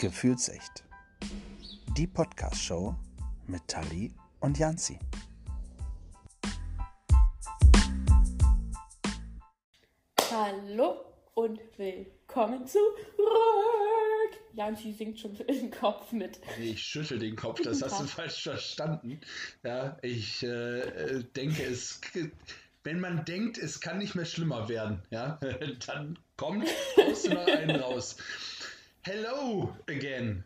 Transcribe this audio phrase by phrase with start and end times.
[0.00, 0.84] Gefühlsecht.
[1.96, 2.94] Die Podcast-Show
[3.48, 4.96] mit Tali und Janzi.
[10.30, 12.96] Hallo und willkommen zurück.
[14.52, 16.38] Janzi singt schon im Kopf mit.
[16.60, 19.20] Ich schüttel den Kopf, das hast du falsch verstanden.
[19.64, 22.00] Ja, ich äh, denke, es,
[22.84, 25.40] wenn man denkt, es kann nicht mehr schlimmer werden, ja,
[25.88, 28.16] dann kommt aus noch einen raus.
[29.08, 30.44] Hello again.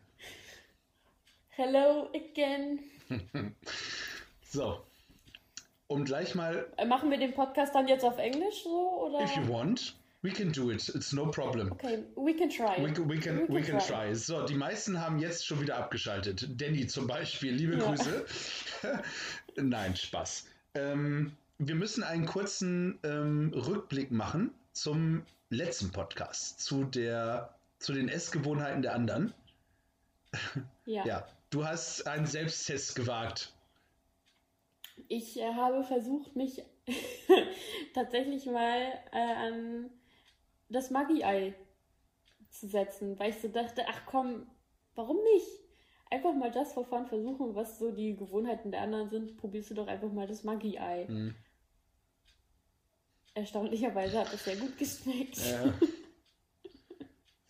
[1.48, 2.78] Hello again.
[4.44, 4.78] so.
[5.88, 6.66] Um gleich mal.
[6.76, 9.24] Äh, machen wir den Podcast dann jetzt auf Englisch so oder?
[9.24, 10.88] If you want, we can do it.
[10.94, 11.72] It's no problem.
[11.72, 12.76] Okay, we can try.
[12.78, 14.06] We, we can, we can, we can try.
[14.06, 14.14] try.
[14.14, 16.48] So, die meisten haben jetzt schon wieder abgeschaltet.
[16.60, 17.84] Danny zum Beispiel, liebe ja.
[17.84, 18.24] Grüße.
[19.56, 20.46] Nein, Spaß.
[20.74, 27.52] Ähm, wir müssen einen kurzen ähm, Rückblick machen zum letzten Podcast, zu der
[27.82, 29.34] zu den Essgewohnheiten der anderen.
[30.86, 31.04] Ja.
[31.04, 31.26] ja.
[31.50, 33.52] Du hast einen Selbsttest gewagt.
[35.08, 36.62] Ich äh, habe versucht, mich
[37.94, 39.90] tatsächlich mal äh, an
[40.68, 41.54] das Maggi-Ei
[42.50, 44.46] zu setzen, weil ich so dachte, ach komm,
[44.94, 45.46] warum nicht?
[46.10, 49.36] Einfach mal das Verfahren versuchen, was so die Gewohnheiten der anderen sind.
[49.38, 51.06] Probierst du doch einfach mal das Maggi-Ei.
[51.08, 51.34] Mhm.
[53.34, 55.38] Erstaunlicherweise hat es sehr gut geschmeckt.
[55.38, 55.72] Ja.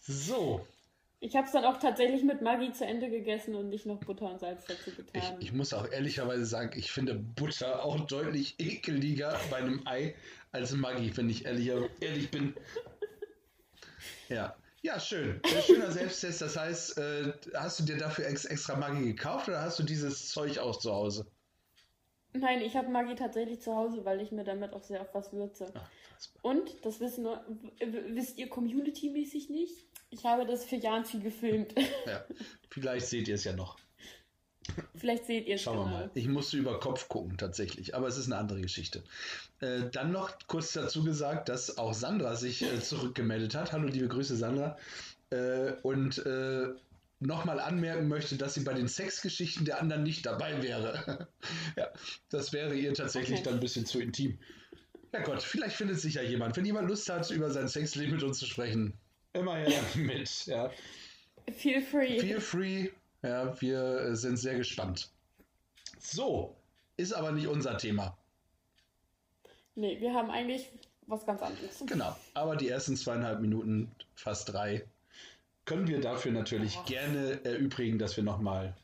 [0.02, 0.66] So.
[1.20, 4.28] Ich habe es dann auch tatsächlich mit Maggi zu Ende gegessen und nicht noch Butter
[4.28, 5.36] und Salz dazu getan.
[5.38, 10.16] Ich, ich muss auch ehrlicherweise sagen, ich finde Butter auch deutlich ekeliger bei einem Ei
[10.50, 12.54] als Maggi, wenn ich ehrlich, ehrlich bin.
[14.28, 14.56] Ja.
[14.80, 15.40] Ja, schön.
[15.44, 16.40] Ein schöner Selbsttest.
[16.40, 20.30] Das heißt, äh, hast du dir dafür ex extra Maggi gekauft oder hast du dieses
[20.30, 21.26] Zeug auch zu Hause?
[22.32, 25.32] Nein, ich habe Maggi tatsächlich zu Hause, weil ich mir damit auch sehr auf was
[25.32, 25.70] würze.
[25.74, 25.88] Ach,
[26.40, 27.44] und, das wissen nur,
[28.08, 31.74] wisst ihr community-mäßig nicht, ich habe das für Janzi gefilmt.
[32.06, 32.24] Ja,
[32.70, 33.76] vielleicht seht ihr es ja noch.
[34.94, 35.96] Vielleicht seht ihr es Schauen wir genau.
[35.96, 36.10] mal.
[36.14, 39.02] Ich musste über Kopf gucken tatsächlich, aber es ist eine andere Geschichte.
[39.60, 43.72] Äh, dann noch kurz dazu gesagt, dass auch Sandra sich äh, zurückgemeldet hat.
[43.72, 44.76] Hallo, liebe Grüße, Sandra.
[45.30, 46.68] Äh, und äh,
[47.18, 51.28] nochmal anmerken möchte, dass sie bei den Sexgeschichten der anderen nicht dabei wäre.
[51.76, 51.88] ja,
[52.28, 53.44] das wäre ihr tatsächlich okay.
[53.44, 54.38] dann ein bisschen zu intim.
[55.12, 56.56] Ja Gott, vielleicht findet sich ja jemand.
[56.56, 58.98] Wenn jemand Lust hat, über sein Sexleben mit uns zu sprechen,
[59.32, 60.46] immer her mit.
[60.46, 60.70] Ja.
[61.50, 62.20] Feel free.
[62.20, 62.88] Feel free.
[63.22, 65.10] Ja, wir sind sehr gespannt.
[65.98, 66.56] So,
[66.96, 68.16] ist aber nicht unser Thema.
[69.74, 70.70] Nee, wir haben eigentlich
[71.06, 71.82] was ganz anderes.
[71.86, 74.84] Genau, aber die ersten zweieinhalb Minuten, fast drei,
[75.64, 76.84] können wir dafür natürlich oh.
[76.84, 78.74] gerne erübrigen, dass wir nochmal.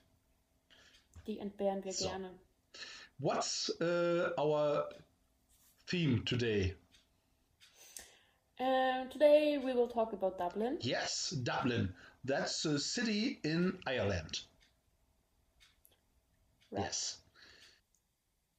[1.27, 2.09] Die entbehren wir so.
[2.09, 2.31] gerne.
[3.19, 4.89] What's uh, our
[5.87, 6.77] theme today?
[8.61, 10.79] Uh, today we will talk about Dublin.
[10.81, 11.95] Yes, Dublin.
[12.25, 14.41] That's a city in Ireland.
[16.71, 16.83] Right.
[16.83, 17.19] Yes.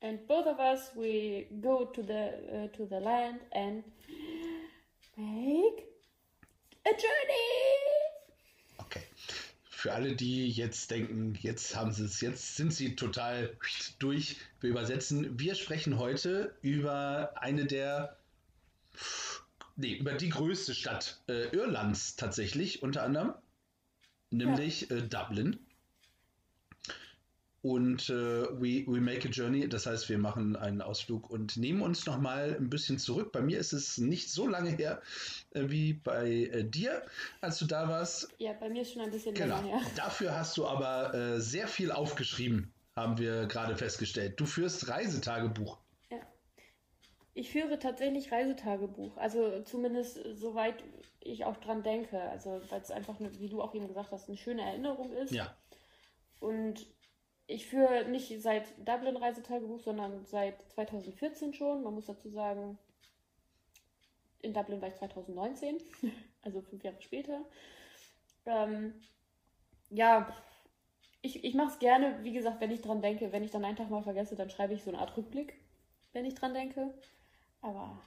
[0.01, 3.83] And both of us we go to the uh, to the land and
[5.17, 5.85] make
[6.85, 7.79] a journey.
[9.79, 13.55] für alle, die jetzt denken, jetzt haben sie es, jetzt sind sie total
[13.97, 14.35] durch.
[14.59, 15.39] Wir übersetzen.
[15.39, 18.17] Wir sprechen heute über eine der,
[19.79, 23.33] nee, über die größte Stadt äh, Irlands tatsächlich, unter anderem,
[24.29, 24.97] nämlich ja.
[24.97, 25.59] äh, Dublin
[27.61, 31.81] und äh, we, we make a journey, das heißt, wir machen einen Ausflug und nehmen
[31.81, 33.33] uns noch mal ein bisschen zurück.
[33.33, 35.01] Bei mir ist es nicht so lange her
[35.51, 37.03] äh, wie bei äh, dir,
[37.41, 38.29] als du da warst.
[38.37, 39.57] Ja, bei mir ist schon ein bisschen genau.
[39.57, 39.91] länger her.
[39.97, 44.39] Dafür hast du aber äh, sehr viel aufgeschrieben, haben wir gerade festgestellt.
[44.39, 45.77] Du führst Reisetagebuch.
[47.39, 50.83] Ich führe tatsächlich Reisetagebuch, also zumindest soweit
[51.21, 52.19] ich auch dran denke.
[52.19, 55.31] Also weil es einfach, wie du auch eben gesagt hast, eine schöne Erinnerung ist.
[55.31, 55.55] Ja.
[56.41, 56.85] Und
[57.47, 61.81] ich führe nicht seit Dublin Reisetagebuch, sondern seit 2014 schon.
[61.81, 62.77] Man muss dazu sagen,
[64.41, 65.77] in Dublin war ich 2019,
[66.41, 67.45] also fünf Jahre später.
[68.47, 68.95] Ähm,
[69.89, 70.35] ja,
[71.21, 73.31] ich, ich mache es gerne, wie gesagt, wenn ich dran denke.
[73.31, 75.53] Wenn ich dann einen Tag mal vergesse, dann schreibe ich so eine Art Rückblick,
[76.11, 76.93] wenn ich dran denke.
[77.61, 78.01] Aber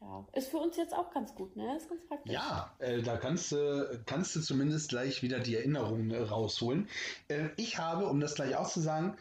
[0.00, 1.76] ja, ist für uns jetzt auch ganz gut, ne?
[1.76, 2.32] Ist ganz praktisch.
[2.32, 6.88] Ja, äh, da kannst, äh, kannst du zumindest gleich wieder die Erinnerungen äh, rausholen.
[7.28, 9.16] Äh, ich habe, um das gleich auszusagen,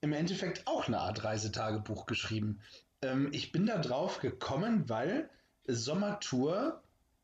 [0.00, 2.60] im Endeffekt auch eine Art Reisetagebuch geschrieben.
[3.02, 5.28] Ähm, ich bin da drauf gekommen, weil
[5.66, 6.82] Sommertour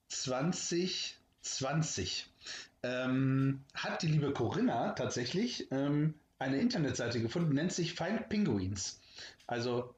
[0.09, 2.29] 2020
[2.83, 9.01] ähm, hat die liebe Corinna tatsächlich ähm, eine Internetseite gefunden, nennt sich Find Penguins.
[9.47, 9.95] Also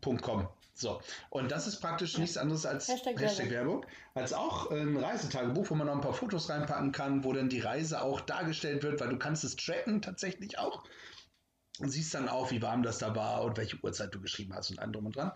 [0.00, 0.48] .com
[0.80, 3.84] So, und das ist praktisch nichts anderes als Hashtag, Hashtag Werbung.
[4.14, 7.58] als auch ein Reisetagebuch, wo man noch ein paar Fotos reinpacken kann, wo dann die
[7.58, 10.84] Reise auch dargestellt wird, weil du kannst es tracken tatsächlich auch.
[11.80, 14.70] Und siehst dann auch, wie warm das da war und welche Uhrzeit du geschrieben hast
[14.70, 15.32] und allem drum und dran.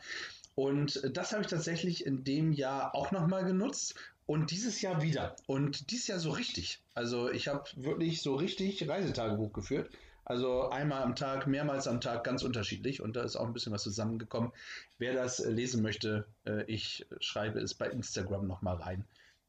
[0.55, 3.95] Und das habe ich tatsächlich in dem Jahr auch nochmal genutzt
[4.27, 5.35] und dieses Jahr wieder.
[5.47, 6.81] Und dieses Jahr so richtig.
[6.95, 9.91] Also ich habe wirklich so richtig Reisetagebuch geführt.
[10.25, 13.03] Also einmal am Tag, mehrmals am Tag, ganz unterschiedlich.
[13.03, 14.53] Und da ist auch ein bisschen was zusammengekommen.
[14.99, 19.05] Wer das äh, lesen möchte, äh, ich schreibe es bei Instagram nochmal rein.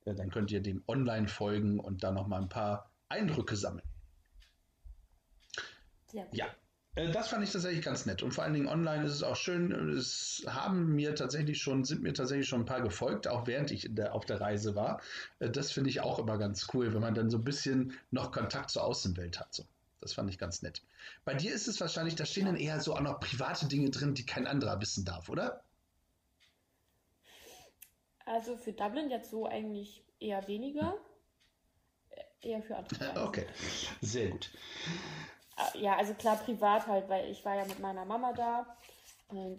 [0.05, 3.85] Äh, dann könnt ihr dem online folgen und da nochmal ein paar Eindrücke sammeln.
[6.11, 6.25] Ja.
[6.31, 6.45] ja.
[6.95, 8.21] Das fand ich tatsächlich ganz nett.
[8.21, 9.71] Und vor allen Dingen online ist es auch schön.
[9.89, 13.87] Es haben mir tatsächlich schon, sind mir tatsächlich schon ein paar gefolgt, auch während ich
[13.89, 15.01] der, auf der Reise war.
[15.39, 18.69] Das finde ich auch immer ganz cool, wenn man dann so ein bisschen noch Kontakt
[18.69, 19.55] zur Außenwelt hat.
[19.55, 19.65] So.
[20.03, 20.83] Das fand ich ganz nett.
[21.23, 24.13] Bei dir ist es wahrscheinlich, da stehen dann eher so auch noch private Dinge drin,
[24.13, 25.63] die kein anderer wissen darf, oder?
[28.25, 30.91] Also für Dublin jetzt so eigentlich eher weniger.
[30.91, 30.99] Hm.
[32.41, 33.13] Eher für andere.
[33.27, 33.45] Okay,
[34.01, 34.51] sehr gut.
[35.55, 38.77] Ah, ja, also klar privat halt, weil ich war ja mit meiner Mama da.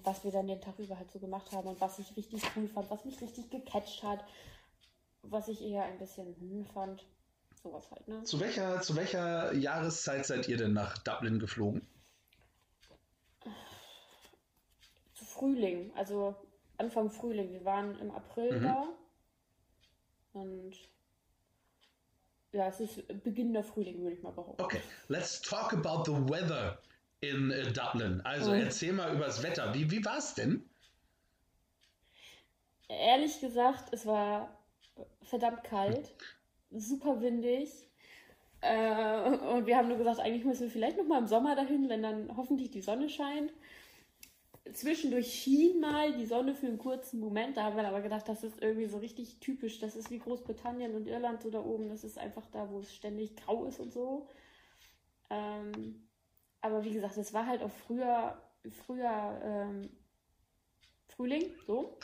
[0.03, 2.69] Was wir dann den Tag über halt so gemacht haben und was ich richtig cool
[2.69, 4.23] fand, was mich richtig gecatcht hat,
[5.23, 7.05] was ich eher ein bisschen hm fand
[7.65, 8.23] sowas halt, ne?
[8.23, 11.87] Zu welcher, zu welcher Jahreszeit seid ihr denn nach Dublin geflogen?
[15.15, 16.37] Zu Frühling, also
[16.77, 17.51] Anfang Frühling.
[17.53, 18.63] Wir waren im April mhm.
[18.63, 18.89] da.
[20.35, 20.75] Und
[22.53, 24.63] ja, es ist Beginn der Frühling, würde ich mal behaupten.
[24.63, 26.79] Okay, let's talk about the weather
[27.21, 28.21] in uh, Dublin.
[28.25, 28.61] Also mhm.
[28.61, 29.73] erzähl mal über das Wetter.
[29.75, 30.69] Wie, wie war es denn?
[32.89, 34.55] Ehrlich gesagt, es war
[35.23, 36.15] verdammt kalt
[36.75, 37.89] super windig.
[38.61, 41.89] Äh, und wir haben nur gesagt, eigentlich müssen wir vielleicht noch mal im Sommer dahin,
[41.89, 43.53] wenn dann hoffentlich die Sonne scheint.
[44.73, 47.57] Zwischendurch schien mal die Sonne für einen kurzen Moment.
[47.57, 49.79] Da haben wir aber gedacht, das ist irgendwie so richtig typisch.
[49.79, 51.89] Das ist wie Großbritannien und Irland so da oben.
[51.91, 54.29] Das ist einfach da, wo es ständig grau ist und so.
[55.29, 56.09] Ähm,
[56.63, 58.41] aber wie gesagt, es war halt auch früher,
[58.87, 59.91] früher ähm,
[61.09, 61.99] Frühling, so.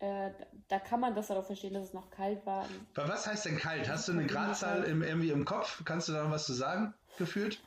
[0.00, 0.30] Äh,
[0.68, 2.66] da kann man das auch verstehen, dass es noch kalt war.
[2.94, 3.88] Was heißt denn kalt?
[3.88, 5.82] Hast du eine Gradzahl im, irgendwie im Kopf?
[5.84, 7.62] Kannst du da noch was zu sagen, gefühlt?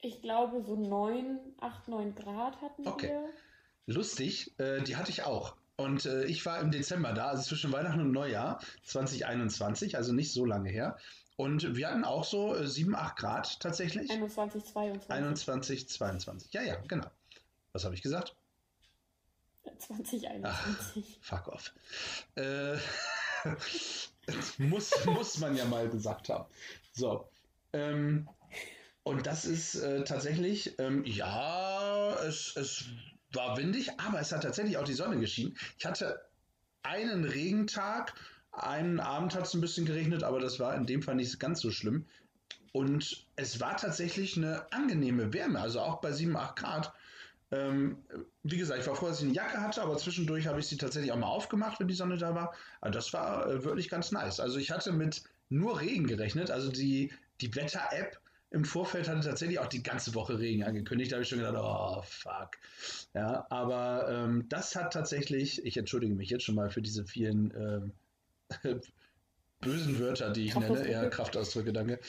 [0.00, 3.08] Ich glaube, so 9, 8, 9 Grad hatten okay.
[3.08, 3.28] wir.
[3.86, 5.56] Lustig, äh, die hatte ich auch.
[5.76, 10.32] Und äh, ich war im Dezember da, also zwischen Weihnachten und Neujahr 2021, also nicht
[10.32, 10.96] so lange her.
[11.36, 14.10] Und wir hatten auch so äh, 7, 8 Grad tatsächlich.
[14.10, 15.10] 21, 22.
[15.10, 16.52] 21, 22.
[16.52, 17.06] Ja, ja, genau.
[17.72, 18.34] Was habe ich gesagt?
[19.78, 20.44] 2021.
[20.44, 21.72] Ach, fuck off.
[22.34, 22.76] Äh,
[24.58, 26.46] muss, muss man ja mal gesagt haben.
[26.92, 27.28] So.
[27.72, 28.28] Ähm,
[29.02, 32.86] und das ist äh, tatsächlich, ähm, ja, es, es
[33.32, 35.56] war windig, aber es hat tatsächlich auch die Sonne geschienen.
[35.78, 36.20] Ich hatte
[36.82, 38.14] einen Regentag,
[38.52, 41.60] einen Abend hat es ein bisschen geregnet, aber das war in dem Fall nicht ganz
[41.60, 42.06] so schlimm.
[42.72, 46.92] Und es war tatsächlich eine angenehme Wärme, also auch bei 7, 8 Grad
[47.52, 47.98] ähm,
[48.42, 50.76] wie gesagt, ich war froh, dass ich eine Jacke hatte, aber zwischendurch habe ich sie
[50.76, 52.54] tatsächlich auch mal aufgemacht, wenn die Sonne da war.
[52.80, 54.40] Also das war äh, wirklich ganz nice.
[54.40, 56.50] Also ich hatte mit nur Regen gerechnet.
[56.50, 58.18] Also die, die Wetter-App
[58.50, 61.12] im Vorfeld hatte tatsächlich auch die ganze Woche Regen angekündigt.
[61.12, 62.50] Da habe ich schon gedacht, oh fuck.
[63.14, 67.92] Ja, aber ähm, das hat tatsächlich, ich entschuldige mich jetzt schon mal für diese vielen
[68.64, 68.80] ähm,
[69.60, 72.00] bösen Wörter, die ich nenne, eher Kraftausdrücke, danke.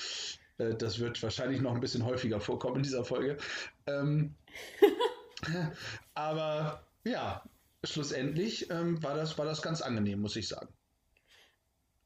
[0.58, 3.38] Äh, das wird wahrscheinlich noch ein bisschen häufiger vorkommen in dieser Folge.
[3.86, 4.36] Ähm,
[6.13, 7.44] Aber ja,
[7.84, 10.74] schlussendlich ähm, war, das, war das ganz angenehm, muss ich sagen.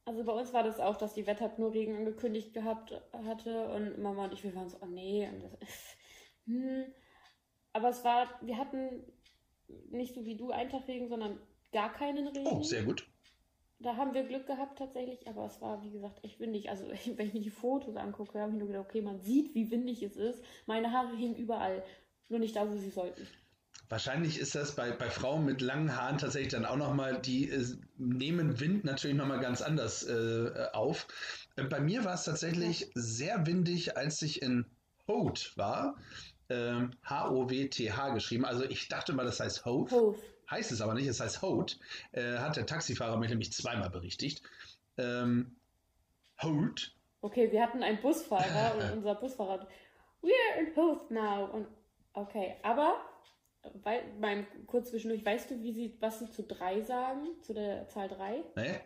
[0.05, 4.01] Also bei uns war das auch, dass die Wetter nur Regen angekündigt gehabt hatte und
[4.01, 5.29] Mama und ich, wir waren so, oh nee.
[5.59, 5.69] Das,
[6.45, 6.85] hm.
[7.73, 9.03] Aber es war, wir hatten
[9.89, 11.39] nicht so wie du einen Tag Regen, sondern
[11.71, 12.47] gar keinen Regen.
[12.47, 13.07] Oh, sehr gut.
[13.79, 16.69] Da haben wir Glück gehabt tatsächlich, aber es war, wie gesagt, echt windig.
[16.69, 16.85] Also
[17.15, 20.03] wenn ich mir die Fotos angucke, habe ich nur gedacht, okay, man sieht, wie windig
[20.03, 20.43] es ist.
[20.65, 21.83] Meine Haare hingen überall
[22.30, 23.28] nur nicht da, wo sie sollten.
[23.92, 27.66] Wahrscheinlich ist das bei, bei Frauen mit langen Haaren tatsächlich dann auch nochmal, die äh,
[27.98, 31.08] nehmen Wind natürlich nochmal ganz anders äh, auf.
[31.58, 32.88] Äh, bei mir war es tatsächlich ja.
[32.96, 34.66] sehr windig, als ich in
[35.10, 35.98] Hoth war.
[36.48, 38.46] Ähm, H-O-W-T-H geschrieben.
[38.46, 39.92] Also ich dachte mal, das heißt Hoth.
[39.92, 40.20] Hoth.
[40.50, 41.78] Heißt es aber nicht, es heißt Hoth.
[42.13, 44.42] Äh, hat der Taxifahrer mir nämlich zweimal berichtigt.
[44.98, 45.58] Ähm,
[46.42, 46.96] Hoth.
[47.20, 49.68] Okay, wir hatten einen Busfahrer und unser Busfahrer,
[50.22, 51.46] we're in Hoth now.
[51.51, 51.68] Und
[52.13, 52.96] Okay, aber
[53.84, 57.88] weil, beim kurz zwischendurch, weißt du, wie sie, was sie zu drei sagen, zu der
[57.88, 58.44] Zahl drei?
[58.56, 58.80] Nee.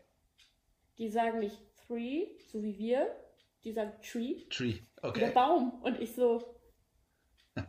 [0.97, 3.15] Die sagen nicht three, so wie wir,
[3.63, 4.45] die sagen tree.
[4.49, 5.19] Tree, okay.
[5.21, 5.81] Der Baum.
[5.81, 6.59] Und ich so,
[7.55, 7.65] what?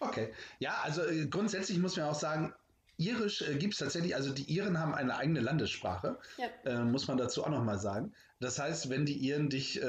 [0.00, 0.32] Okay.
[0.58, 2.52] Ja, also äh, grundsätzlich muss man auch sagen,
[2.96, 6.46] Irisch äh, gibt es tatsächlich, also die Iren haben eine eigene Landessprache, Ja.
[6.64, 8.14] äh, muss man dazu auch nochmal sagen.
[8.40, 9.84] Das heißt, wenn die Iren dich, äh,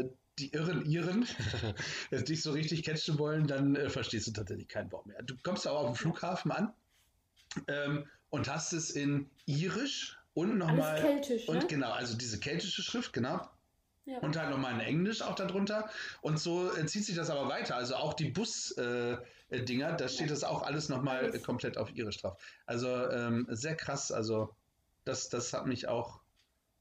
[0.00, 1.26] äh, die Irren Iren,
[2.10, 5.22] dich so richtig catchen wollen, dann äh, verstehst du tatsächlich kein Wort mehr.
[5.22, 6.72] Du kommst aber auf dem Flughafen an
[7.68, 11.00] ähm, und hast es in Irisch und Alles nochmal.
[11.00, 11.66] keltisch, Und ne?
[11.68, 13.48] genau, also diese keltische Schrift, genau.
[14.06, 14.18] Ja.
[14.18, 15.88] Und halt nochmal in Englisch auch darunter.
[16.20, 17.76] Und so äh, zieht sich das aber weiter.
[17.76, 21.36] Also auch die Bus-Dinger, äh, Dinger, da steht das auch alles nochmal Alles.
[21.36, 22.36] äh, komplett auf ihre drauf.
[22.66, 24.12] Also ähm, sehr krass.
[24.12, 24.54] Also
[25.04, 26.20] das, das hat mich auch.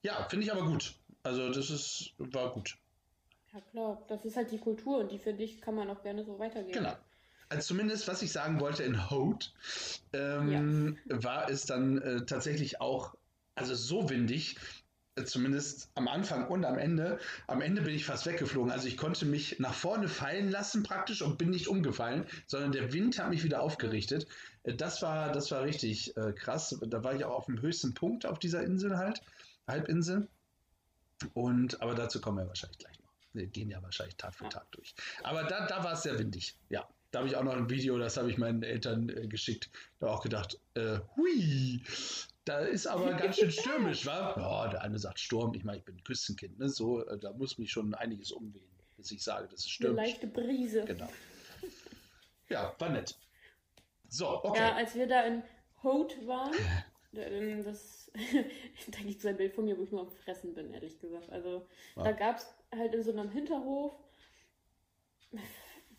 [0.02, 0.96] Ja, finde ich aber gut.
[1.22, 2.78] Also das ist, war gut.
[3.54, 4.04] Ja, klar.
[4.08, 6.74] Das ist halt die Kultur und die, finde ich, kann man auch gerne so weitergeben.
[6.74, 6.96] Genau.
[7.50, 9.54] Also zumindest, was ich sagen wollte in Holt,
[10.14, 13.16] ähm, war es dann äh, tatsächlich auch,
[13.54, 14.58] also so windig,
[15.16, 17.20] äh, zumindest am Anfang und am Ende.
[17.46, 18.72] Am Ende bin ich fast weggeflogen.
[18.72, 22.92] Also ich konnte mich nach vorne fallen lassen praktisch und bin nicht umgefallen, sondern der
[22.92, 24.26] Wind hat mich wieder aufgerichtet.
[24.64, 26.76] Äh, das war, das war richtig äh, krass.
[26.82, 29.22] Da war ich auch auf dem höchsten Punkt auf dieser Insel halt,
[29.68, 30.28] Halbinsel.
[31.36, 33.03] Und, aber dazu kommen wir wahrscheinlich gleich noch.
[33.34, 34.48] Wir gehen ja wahrscheinlich Tag für.
[34.50, 34.94] Tag durch.
[35.24, 36.56] Aber da, da war es sehr windig.
[36.70, 39.70] Ja, da habe ich auch noch ein Video, das habe ich meinen Eltern äh, geschickt.
[40.00, 41.82] Da auch gedacht, äh, hui,
[42.46, 44.36] da ist aber ganz schön stürmisch, wa?
[44.38, 45.54] Ja, der eine sagt Sturm.
[45.56, 46.70] Ich meine, ich bin ein Küstenkind, ne?
[46.70, 49.98] So, äh, da muss mich schon einiges umwehen, bis ich sage, das ist Eine stürmisch.
[50.08, 50.86] leichte Brise.
[50.86, 51.10] Genau.
[52.50, 53.18] Ja, war nett.
[54.10, 54.60] So, okay.
[54.60, 55.42] Ja, als wir da in
[55.82, 56.54] Hote waren,
[57.16, 58.12] ähm, das,
[58.88, 61.30] da gibt es ein Bild von mir, wo ich nur am Fressen bin, ehrlich gesagt.
[61.32, 62.04] Also Ja.
[62.04, 63.94] da gab es halt in so einem Hinterhof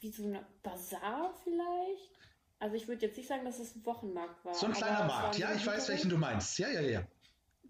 [0.00, 2.10] wie so eine Bazar vielleicht.
[2.58, 4.54] Also ich würde jetzt nicht sagen, dass es ein Wochenmarkt war.
[4.54, 5.34] so ein kleiner Markt.
[5.34, 6.58] so Ja, ein ich weiß, welchen du meinst.
[6.58, 7.06] Ja, ja, ja.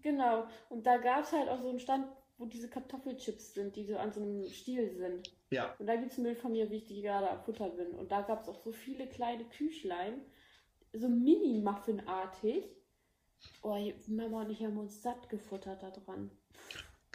[0.01, 0.47] Genau.
[0.69, 2.07] Und da gab es halt auch so einen Stand,
[2.37, 5.33] wo diese Kartoffelchips sind, die so an so einem Stiel sind.
[5.49, 7.69] Ja, Und da gibt es ein Bild von mir, wie ich die gerade am Futter
[7.69, 7.91] bin.
[7.91, 10.21] Und da gab es auch so viele kleine Küchlein,
[10.93, 12.65] so Mini-Muffin-artig.
[13.61, 16.31] Oh, Mama und ich haben uns satt gefuttert da dran.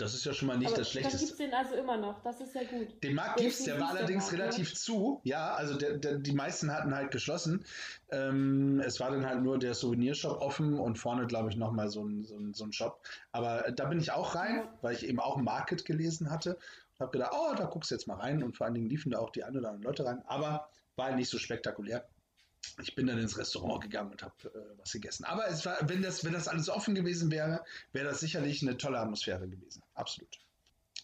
[0.00, 1.44] Das ist ja schon mal nicht Aber das da gibt es Schlechteste.
[1.44, 2.22] den also immer noch.
[2.22, 3.02] Das ist ja gut.
[3.02, 4.38] Den Markt gibt's, ist der war allerdings ne?
[4.38, 5.20] relativ zu.
[5.24, 7.64] Ja, also der, der, die meisten hatten halt geschlossen.
[8.10, 12.04] Ähm, es war dann halt nur der Souvenirshop offen und vorne, glaube ich, nochmal so
[12.04, 13.00] ein, so, ein, so ein Shop.
[13.32, 14.74] Aber äh, da bin ich auch rein, Ja.
[14.82, 18.06] weil ich eben auch Market gelesen hatte und habe gedacht, oh, da guckst du jetzt
[18.06, 18.42] mal rein.
[18.42, 20.22] Und vor allen Dingen liefen da auch die ein oder anderen Leute rein.
[20.26, 22.04] Aber war halt nicht so spektakulär.
[22.82, 25.24] Ich bin dann ins Restaurant gegangen und habe äh, was gegessen.
[25.24, 28.76] Aber es war, wenn das, wenn das alles offen gewesen wäre, wäre das sicherlich eine
[28.76, 29.82] tolle Atmosphäre gewesen.
[29.94, 30.38] Absolut.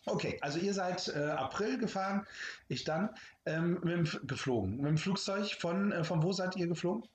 [0.07, 2.27] Okay, also ihr seid äh, April gefahren,
[2.69, 3.11] ich dann
[3.45, 4.77] ähm, mit dem, geflogen.
[4.77, 7.09] Mit dem Flugzeug von, äh, von wo seid ihr geflogen?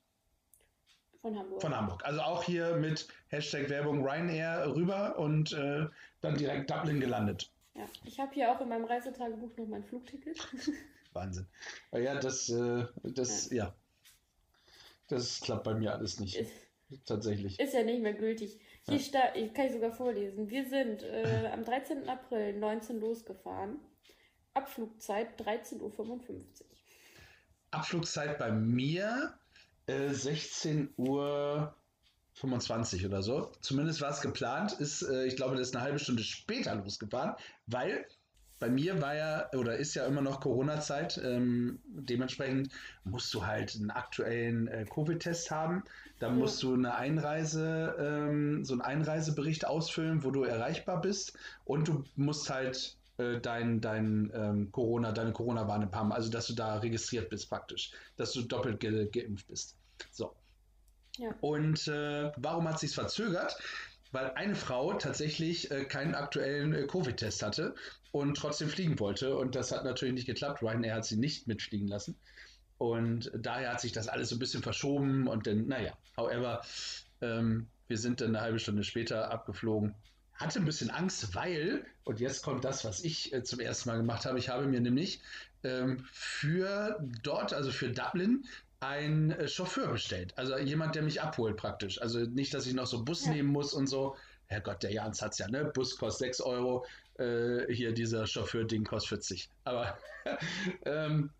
[1.21, 1.61] Von Hamburg.
[1.61, 2.03] Von Hamburg.
[2.03, 5.87] Also auch hier mit Hashtag Werbung Ryanair rüber und äh,
[6.19, 7.49] dann direkt Dublin gelandet.
[7.75, 7.85] Ja.
[8.03, 10.37] Ich habe hier auch in meinem Reisetagebuch noch mein Flugticket.
[11.13, 11.47] Wahnsinn.
[11.93, 13.73] Ja, das, äh, das, ja.
[15.11, 16.35] Das klappt bei mir alles nicht.
[16.37, 16.51] Ist,
[17.05, 17.59] Tatsächlich.
[17.59, 18.59] ist ja nicht mehr gültig.
[18.83, 18.99] Hier Ja.
[18.99, 20.49] sta ich kann ich sogar vorlesen.
[20.49, 22.09] Wir sind äh, am 13.
[22.09, 23.79] April 19 losgefahren.
[24.53, 26.41] Abflugzeit 13.55 Uhr.
[27.71, 29.33] Abflugzeit bei mir
[29.87, 31.73] äh, 16 Uhr
[32.33, 33.51] 25 oder so.
[33.61, 34.73] Zumindest war es geplant.
[34.73, 37.35] Ist, äh, ich glaube, das ist eine halbe Stunde später losgefahren,
[37.67, 38.05] weil
[38.61, 41.19] bei mir war ja oder ist ja immer noch Corona-Zeit.
[41.23, 42.71] Ähm, dementsprechend
[43.03, 45.83] musst du halt einen aktuellen äh, Covid-Test haben.
[46.19, 51.35] Dann musst du eine Einreise, ähm, so einen Einreisebericht ausfüllen, wo du erreichbar bist.
[51.65, 56.53] Und du musst halt äh, dein, dein ähm, Corona, deine Corona-Warn-App haben, also dass du
[56.53, 59.75] da registriert bist praktisch, dass du doppelt ge geimpft bist.
[60.11, 60.35] So.
[61.17, 61.33] Ja.
[61.41, 63.57] Und äh, warum hat sich verzögert?
[64.11, 67.73] Weil eine Frau tatsächlich äh, keinen aktuellen äh, Covid-Test hatte
[68.11, 69.37] und trotzdem fliegen wollte.
[69.37, 70.61] Und das hat natürlich nicht geklappt.
[70.61, 72.15] Ryanair hat sie nicht mitfliegen lassen.
[72.77, 75.27] Und daher hat sich das alles so ein bisschen verschoben.
[75.27, 76.61] Und dann, naja, however,
[77.21, 79.95] ähm, wir sind dann eine halbe Stunde später abgeflogen.
[80.33, 83.97] Hatte ein bisschen Angst, weil, und jetzt kommt das, was ich äh, zum ersten Mal
[83.97, 85.21] gemacht habe, ich habe mir nämlich
[85.63, 88.45] ähm, für dort, also für Dublin,
[88.79, 90.35] einen äh, Chauffeur bestellt.
[90.37, 92.01] Also jemand, der mich abholt praktisch.
[92.01, 93.33] Also nicht, dass ich noch so Bus Ja.
[93.33, 94.15] nehmen muss und so.
[94.51, 95.65] Herrgott, der Jans hat's ja, ne?
[95.65, 96.85] Bus kostet 6 Euro,
[97.17, 99.49] äh, hier dieser Chauffeur-Ding kostet 40.
[99.63, 99.97] Aber
[100.85, 101.31] ähm,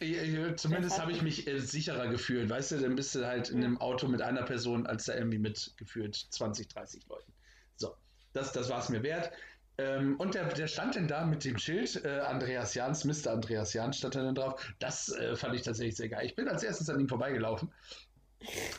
[0.00, 2.50] äh, zumindest habe ich mich äh, sicherer gefühlt.
[2.50, 5.38] Weißt du, dann bist du halt in einem Auto mit einer Person, als da irgendwie
[5.38, 7.32] mit gefühlt 20, 30 Leuten.
[7.76, 7.94] So,
[8.32, 9.30] das, das war es mir wert.
[9.78, 13.32] Ähm, und der, der stand denn da mit dem Schild, äh, Andreas Jans, Mr.
[13.32, 14.74] Andreas Jans stand da dann drauf.
[14.78, 16.26] Das äh, fand ich tatsächlich sehr geil.
[16.26, 17.70] Ich bin als erstes an ihm vorbeigelaufen.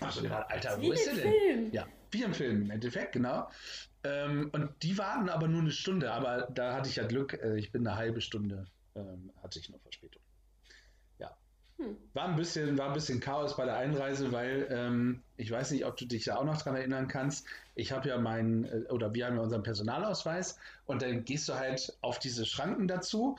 [0.02, 1.32] Hab so gedacht, Alter, Wie wo ist der denn?
[1.32, 1.72] Film.
[1.72, 3.50] Ja, wie im Film im Endeffekt, genau.
[4.04, 7.58] Ähm, und die warten aber nur eine Stunde, aber da hatte ich ja Glück, äh,
[7.58, 10.22] ich bin eine halbe Stunde, ähm, hatte ich noch Verspätung.
[11.20, 11.36] Ja.
[11.78, 11.98] Hm.
[12.14, 15.86] War, ein bisschen, war ein bisschen Chaos bei der Einreise, weil ähm, ich weiß nicht,
[15.86, 17.46] ob du dich da auch noch dran erinnern kannst.
[17.76, 21.56] Ich habe ja meinen, äh, oder wir haben ja unseren Personalausweis und dann gehst du
[21.56, 23.38] halt auf diese Schranken dazu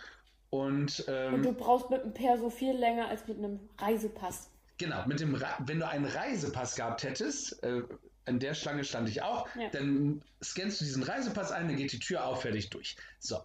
[0.50, 4.50] und, ähm, und du brauchst mit einem Perso viel länger als mit einem Reisepass.
[4.78, 7.82] Genau, mit dem wenn du einen Reisepass gehabt hättest, äh,
[8.28, 9.68] an der Schlange stand ich auch, ja.
[9.70, 12.96] dann scannst du diesen Reisepass ein, dann geht die Tür auf, fertig durch.
[13.18, 13.42] So,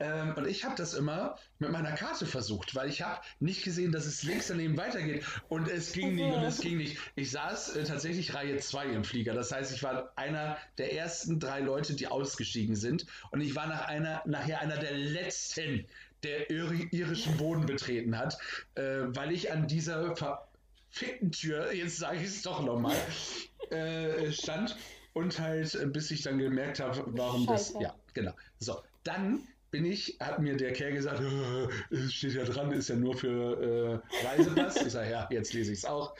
[0.00, 3.92] ähm, und ich habe das immer mit meiner Karte versucht, weil ich habe nicht gesehen,
[3.92, 5.24] dass es links daneben weitergeht.
[5.48, 6.98] Und es ging nicht und es ging nicht.
[7.16, 9.34] Ich saß äh, tatsächlich Reihe 2 im Flieger.
[9.34, 13.06] Das heißt, ich war einer der ersten drei Leute, die ausgestiegen sind.
[13.30, 15.86] Und ich war nach einer, nachher einer der letzten,
[16.22, 18.38] der irischen Boden betreten hat,
[18.74, 20.47] äh, weil ich an dieser verfickten
[20.90, 22.96] Tür, jetzt sage ich es doch nochmal,
[23.70, 24.76] äh, stand
[25.12, 27.74] und halt, äh, bis ich dann gemerkt habe, warum Scheiße.
[27.74, 27.82] das.
[27.82, 28.32] Ja, genau.
[28.58, 31.20] So, dann bin ich, hat mir der Kerl gesagt,
[31.90, 34.76] es steht ja dran, ist ja nur für äh, Reisepass.
[34.82, 36.14] ich sage, ja, jetzt lese ich es auch.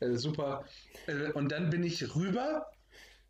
[0.00, 0.64] Äh, super.
[1.06, 2.70] Äh, und dann bin ich rüber,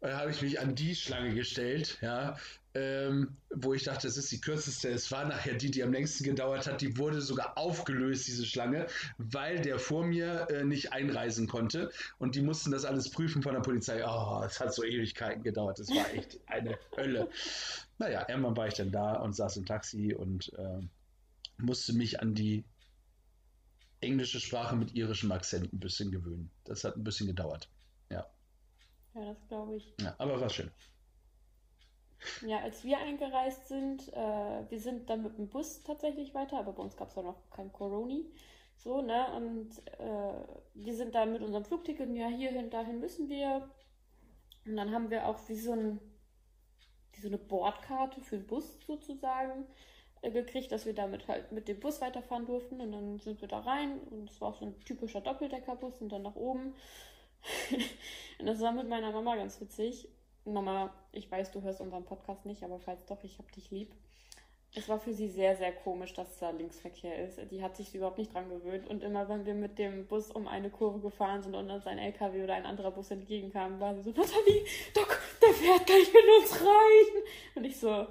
[0.00, 2.36] äh, habe ich mich an die Schlange gestellt, ja,
[2.74, 4.88] ähm, wo ich dachte, das ist die kürzeste.
[4.88, 6.80] Es war nachher die, die am längsten gedauert hat.
[6.80, 8.86] Die wurde sogar aufgelöst, diese Schlange,
[9.18, 11.90] weil der vor mir äh, nicht einreisen konnte.
[12.18, 14.02] Und die mussten das alles prüfen von der Polizei.
[14.06, 15.78] Oh, es hat so Ewigkeiten gedauert.
[15.78, 17.28] Das war echt eine Hölle.
[17.98, 20.80] Naja, irgendwann war ich dann da und saß im Taxi und äh,
[21.58, 22.64] musste mich an die
[24.00, 26.50] englische Sprache mit irischem Akzent ein bisschen gewöhnen.
[26.64, 27.68] Das hat ein bisschen gedauert.
[28.10, 28.26] Ja.
[29.14, 29.94] Ja, das glaube ich.
[30.00, 30.70] Ja, aber war schön.
[32.46, 36.72] Ja, als wir eingereist sind, äh, wir sind dann mit dem Bus tatsächlich weiter, aber
[36.72, 38.26] bei uns gab es auch noch kein Coroni.
[38.76, 39.32] So, ne?
[39.34, 43.68] Und äh, wir sind dann mit unserem Flugticket, ja, hierhin, dahin müssen wir.
[44.66, 46.00] Und dann haben wir auch wie so, ein,
[47.12, 49.66] wie so eine Bordkarte für den Bus sozusagen
[50.22, 52.80] äh, gekriegt, dass wir damit halt mit dem Bus weiterfahren durften.
[52.80, 56.10] Und dann sind wir da rein und es war auch so ein typischer Doppeldeckerbus und
[56.10, 56.74] dann nach oben.
[58.38, 60.08] und das war mit meiner Mama ganz witzig.
[60.44, 63.94] Mama, ich weiß, du hörst unseren Podcast nicht, aber falls doch, ich hab dich lieb.
[64.74, 67.38] Es war für sie sehr, sehr komisch, dass da Linksverkehr ist.
[67.50, 68.88] Die hat sich überhaupt nicht dran gewöhnt.
[68.88, 71.98] Und immer, wenn wir mit dem Bus um eine Kurve gefahren sind und uns ein
[71.98, 74.64] LKW oder ein anderer Bus entgegenkam, war sie so, Nathalie,
[74.94, 77.22] Doc, der fährt gleich mit uns rein.
[77.54, 78.06] Und ich so,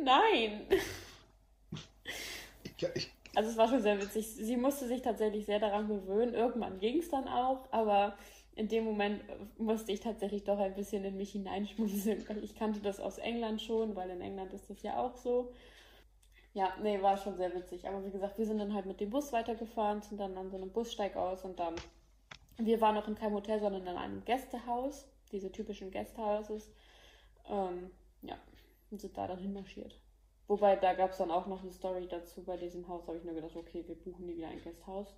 [0.00, 0.66] nein.
[3.34, 4.26] also es war schon sehr witzig.
[4.26, 6.34] Sie musste sich tatsächlich sehr daran gewöhnen.
[6.34, 8.16] Irgendwann ging es dann auch, aber
[8.58, 9.22] in dem Moment
[9.56, 13.62] musste ich tatsächlich doch ein bisschen in mich hineinschmunzeln, weil ich kannte das aus England
[13.62, 15.52] schon, weil in England ist das ja auch so.
[16.54, 17.86] Ja, nee, war schon sehr witzig.
[17.86, 20.56] Aber wie gesagt, wir sind dann halt mit dem Bus weitergefahren, sind dann an so
[20.56, 21.76] einem Bussteig aus und dann,
[22.56, 26.72] wir waren noch in keinem Hotel, sondern in einem Gästehaus, diese typischen Gästehouses.
[27.48, 27.92] Ähm,
[28.22, 28.36] ja,
[28.90, 30.00] und sind da dann hinmarschiert.
[30.48, 32.42] Wobei, da gab es dann auch noch eine Story dazu.
[32.42, 35.14] Bei diesem Haus habe ich nur gedacht, okay, wir buchen nie wieder ein Gästhaus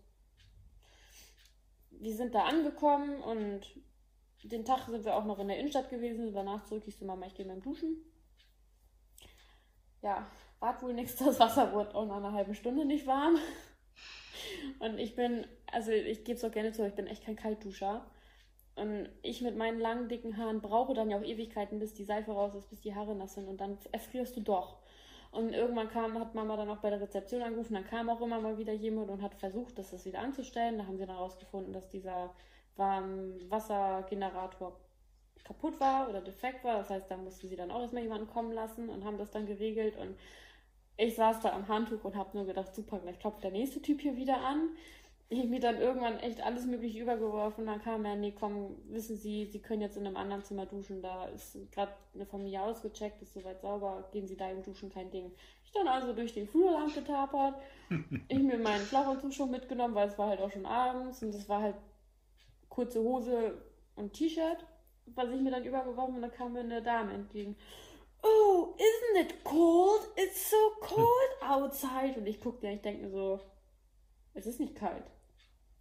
[1.91, 3.63] wir sind da angekommen und
[4.43, 6.33] den Tag sind wir auch noch in der Innenstadt gewesen.
[6.33, 7.97] Danach zurück, ich so, Mama, ich gehe beim Duschen.
[10.03, 10.27] Ja,
[10.61, 11.17] war wohl nichts.
[11.25, 13.37] Das Wasser wurde auch nach einer halben Stunde nicht warm.
[14.79, 18.07] Und ich bin, also ich gebe es auch gerne zu, ich bin echt kein Kaltduscher.
[18.77, 22.33] Und ich mit meinen langen, dicken Haaren brauche dann ja auch Ewigkeiten, bis die Seife
[22.33, 23.49] raus ist, bis die Haare nass sind.
[23.49, 24.79] Und dann erfrierst du doch.
[25.31, 28.41] Und irgendwann kam, hat Mama dann auch bei der Rezeption angerufen, dann kam auch immer
[28.41, 30.79] mal wieder jemand und hat versucht, das, wieder anzustellen.
[30.79, 32.35] Da haben sie dann herausgefunden, dass dieser
[32.77, 34.77] Warmwassergenerator
[35.45, 36.79] kaputt war oder defekt war.
[36.79, 39.47] Das heißt, da mussten sie dann auch erstmal jemanden kommen lassen und haben das dann
[39.47, 39.97] geregelt.
[39.97, 40.17] Und
[40.97, 44.01] ich saß da am Handtuch und habe nur gedacht, super, gleich klopft der nächste Typ
[44.01, 44.71] hier wieder an
[45.31, 47.67] mir dann irgendwann echt alles mögliche übergeworfen.
[47.67, 51.03] Dann kam er, nee, komm, wissen Sie, Sie können jetzt in einem anderen Zimmer duschen.
[51.03, 55.11] Da ist gerade eine Familie ausgecheckt, ist soweit sauber, gehen Sie da im Duschen, kein
[55.11, 55.31] Ding.
[55.65, 57.55] Ich dann also durch den Flur lang getapert.
[58.29, 61.49] ich mir meinen Schlafanzug schon mitgenommen, weil es war halt auch schon abends und es
[61.49, 61.77] war halt
[62.69, 63.63] kurze Hose
[63.95, 64.67] und T-Shirt,
[65.15, 67.57] was ich mir dann übergeworfen und dann kam mir eine Dame entgegen.
[68.23, 70.03] Oh, isn't it cold?
[70.17, 72.19] It's so cold outside.
[72.19, 73.41] Und ich guckte ja, ich denke mir so,
[74.35, 75.05] es ist nicht kalt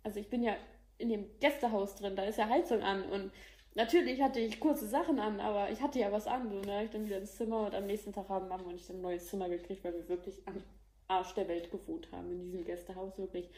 [0.04, 0.56] also ich bin ja
[0.98, 3.32] in dem Gästehaus drin, da ist ja Heizung an und
[3.76, 6.84] natürlich hatte ich kurze Sachen an, aber ich hatte ja was an, so, ne?
[6.84, 9.28] Ich dann wieder ins Zimmer und am nächsten Tag haben Mama und ich ein neues
[9.28, 10.62] Zimmer gekriegt, weil wir wirklich am
[11.08, 13.50] Arsch der Welt gewohnt haben in diesem Gästehaus, wirklich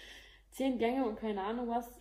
[0.52, 1.92] zehn Gänge und keine Ahnung was.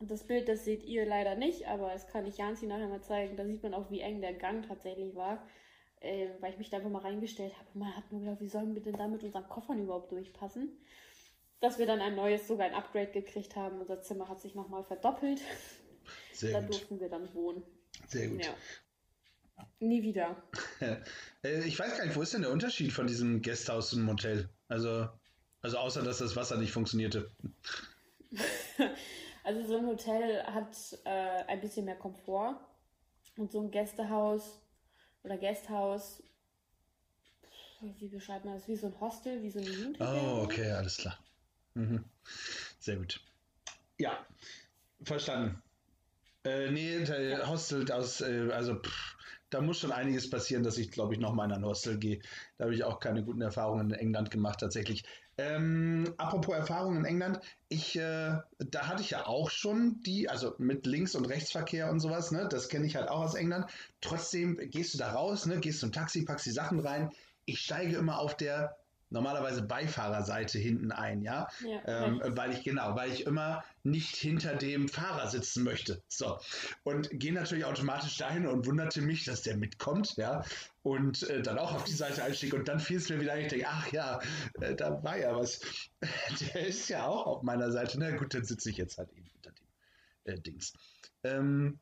[0.00, 3.36] Das Bild, das seht ihr leider nicht, aber es kann ich Janzi nachher mal zeigen.
[3.36, 5.42] Da sieht man auch, wie eng der Gang tatsächlich war,
[6.00, 7.78] äh, weil ich mich da einfach mal reingestellt habe.
[7.78, 10.76] Man hat nur gedacht, wie sollen wir denn da mit unseren Koffern überhaupt durchpassen?
[11.60, 13.80] Dass wir dann ein neues, sogar ein Upgrade gekriegt haben.
[13.80, 15.40] Unser Zimmer hat sich nochmal verdoppelt.
[16.32, 16.74] Sehr da gut.
[16.74, 17.62] durften wir dann wohnen.
[18.08, 18.44] Sehr gut.
[18.44, 18.54] Ja.
[19.80, 20.36] Nie wieder.
[21.42, 24.48] Äh, ich weiß gar nicht, wo ist denn der Unterschied von diesem Guesthouse und Motel?
[24.68, 25.08] Also,
[25.62, 27.30] Also außer, dass das Wasser nicht funktionierte.
[29.44, 32.56] also so ein Hotel hat äh, ein bisschen mehr Komfort.
[33.36, 34.60] Und so ein Gästehaus
[35.22, 36.22] oder Gasthaus,
[37.80, 38.66] wie beschreibt man das?
[38.66, 40.26] Wie so ein Hostel, wie so eine Jugendherberge?
[40.26, 41.18] Oh, okay, alles klar.
[41.76, 42.04] Mhm.
[42.80, 43.20] Sehr gut.
[43.98, 44.26] Ja,
[45.02, 45.62] verstanden.
[46.44, 49.16] Äh, nee, der Hostel aus, äh, also pff,
[49.50, 52.20] da muss schon einiges passieren, dass ich, glaube ich, nochmal in ein Hostel gehe.
[52.56, 55.04] Da habe ich auch keine guten Erfahrungen in England gemacht, tatsächlich.
[55.36, 60.54] Ähm, apropos Erfahrungen in England, ich, äh, da hatte ich ja auch schon die, also
[60.58, 63.66] mit Links- und Rechtsverkehr und sowas, ne, das kenne ich halt auch aus England.
[64.00, 67.10] Trotzdem gehst du da raus, ne, gehst zum Taxi, packst die Sachen rein.
[67.44, 68.78] Ich steige immer auf der
[69.10, 74.54] normalerweise Beifahrerseite hinten ein, ja, ja ähm, weil ich genau, weil ich immer nicht hinter
[74.54, 76.02] dem Fahrer sitzen möchte.
[76.08, 76.38] So
[76.82, 80.44] und gehe natürlich automatisch dahin und wunderte mich, dass der mitkommt, ja,
[80.82, 83.42] und äh, dann auch auf die Seite einstieg und dann fiel es mir wieder ein,
[83.42, 84.20] ich denke, ach ja,
[84.60, 85.60] äh, da war ja was.
[86.54, 87.98] der ist ja auch auf meiner Seite.
[87.98, 90.74] Na gut, dann sitze ich jetzt halt eben hinter dem äh, Dings.
[91.24, 91.80] Ähm,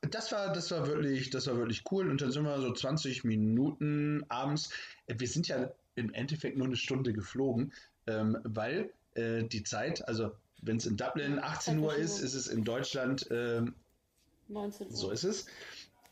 [0.00, 2.10] das war, das war wirklich, das war wirklich cool.
[2.10, 4.70] Und dann sind wir so 20 Minuten abends.
[5.06, 7.72] Wir sind ja im Endeffekt nur eine Stunde geflogen,
[8.06, 10.30] ähm, weil äh, die Zeit, also
[10.62, 13.74] wenn es in Dublin 18 Uhr ist, ist es in Deutschland ähm,
[14.48, 14.92] 19 Uhr.
[14.96, 15.46] So ist es.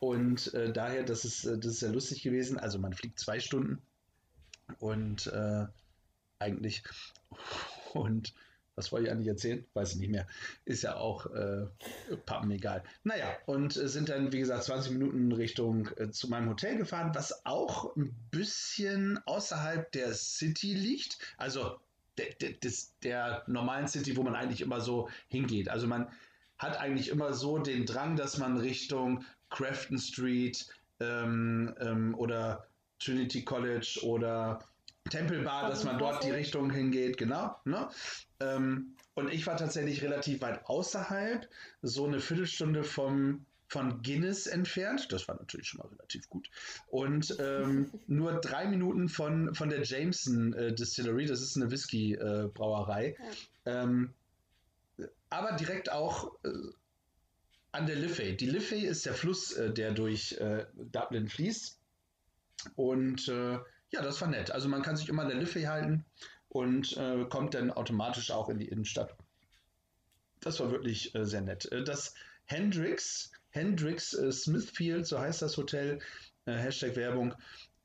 [0.00, 2.58] Und äh, daher, das ist, äh, das ist sehr lustig gewesen.
[2.58, 3.80] Also man fliegt zwei Stunden
[4.80, 5.66] und äh,
[6.38, 6.82] eigentlich
[7.94, 8.34] und
[8.76, 9.64] was wollte ich eigentlich erzählen?
[9.74, 10.26] Weiß ich nicht mehr.
[10.64, 11.66] Ist ja auch äh,
[12.26, 12.82] Pappen egal.
[13.04, 17.12] Naja, und äh, sind dann, wie gesagt, 20 Minuten Richtung äh, zu meinem Hotel gefahren,
[17.14, 21.18] was auch ein bisschen außerhalb der City liegt.
[21.36, 21.78] Also
[22.18, 25.68] der, der, des, der normalen City, wo man eigentlich immer so hingeht.
[25.68, 26.08] Also man
[26.58, 30.66] hat eigentlich immer so den Drang, dass man Richtung Crafton Street
[31.00, 32.66] ähm, ähm, oder
[32.98, 34.60] Trinity College oder
[35.10, 37.56] Temple Bar, dass man dort die Richtung hingeht, genau.
[37.64, 37.88] Ne?
[38.40, 41.48] Ähm, und ich war tatsächlich relativ weit außerhalb,
[41.82, 45.12] so eine Viertelstunde vom, von Guinness entfernt.
[45.12, 46.48] Das war natürlich schon mal relativ gut.
[46.88, 53.16] Und ähm, nur drei Minuten von, von der Jameson äh, Distillery, das ist eine Whisky-Brauerei.
[53.64, 54.14] Äh, ähm,
[55.28, 56.50] aber direkt auch äh,
[57.72, 58.36] an der Liffey.
[58.36, 61.78] Die Liffey ist der Fluss, äh, der durch äh, Dublin fließt.
[62.76, 63.58] Und äh,
[63.94, 64.50] ja, das war nett.
[64.50, 66.04] Also man kann sich immer an der Liffey halten
[66.48, 69.14] und äh, kommt dann automatisch auch in die Innenstadt.
[70.40, 71.70] Das war wirklich äh, sehr nett.
[71.70, 76.00] Äh, das Hendrix, Hendrix äh, Smithfield, so heißt das Hotel,
[76.46, 77.34] äh, Hashtag Werbung,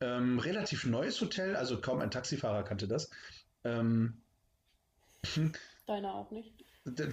[0.02, 3.12] ähm, relativ neues Hotel, also kaum ein Taxifahrer kannte das.
[3.63, 4.22] Ähm,
[5.86, 6.54] Deiner auch nicht?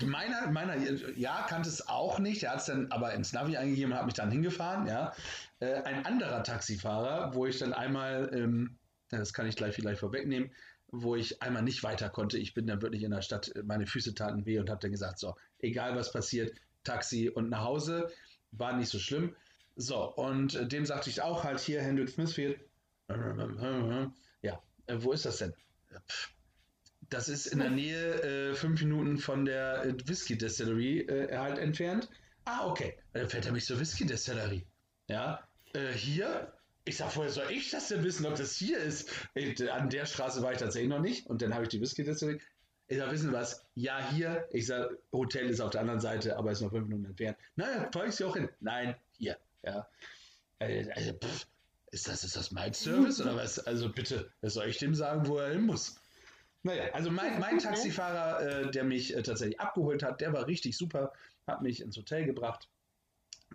[0.05, 0.77] Meiner, meiner,
[1.17, 2.45] ja, kannte es auch nicht.
[2.45, 4.87] Er hat es dann aber ins Navi eingegeben und hat mich dann hingefahren.
[4.87, 5.13] Ja.
[5.61, 8.79] Äh, ein anderer Taxifahrer, wo ich dann einmal ähm,
[9.09, 10.51] das kann ich gleich vielleicht vorwegnehmen,
[10.89, 12.39] wo ich einmal nicht weiter konnte.
[12.39, 15.19] Ich bin dann wirklich in der Stadt, meine Füße taten weh und habe dann gesagt,
[15.19, 18.11] so, egal was passiert, Taxi und nach Hause,
[18.53, 19.35] war nicht so schlimm.
[19.77, 22.61] So, und dem sagte ich auch halt hier, Hendrik Smithfield,
[24.43, 25.55] ja, äh, wo ist das denn?
[27.09, 31.59] Das ist in der Nähe äh, fünf Minuten von der äh, Whisky Distillery äh, halt
[31.59, 32.09] entfernt.
[32.45, 32.97] Ah, okay.
[33.13, 34.67] Dann fährt er mich zur Whisky Distillery.
[35.09, 36.53] Ja, äh, hier
[36.87, 39.11] ich sag, woher soll ich das denn wissen, ob das hier ist?
[39.73, 41.27] An der Straße war ich tatsächlich noch nicht.
[41.27, 42.41] Und dann habe ich die Whisky deswegen.
[42.87, 43.67] Ich sag, wissen was?
[43.75, 44.47] Ja, hier.
[44.53, 47.37] Ich sag, Hotel ist auf der anderen Seite, aber ist noch fünf Minuten entfernt.
[47.57, 48.49] Naja, folge ich sie auch hin.
[48.61, 49.37] Nein, hier.
[49.65, 49.89] Ja.
[50.61, 51.47] Also, also pff,
[51.91, 53.59] ist das, ist das mein Service oder was?
[53.59, 55.97] Also bitte, was soll ich dem sagen, wo er hin muss?
[56.63, 60.77] Naja, also mein, mein Taxifahrer, äh, der mich äh, tatsächlich abgeholt hat, der war richtig
[60.77, 61.13] super,
[61.49, 62.69] hat mich ins Hotel gebracht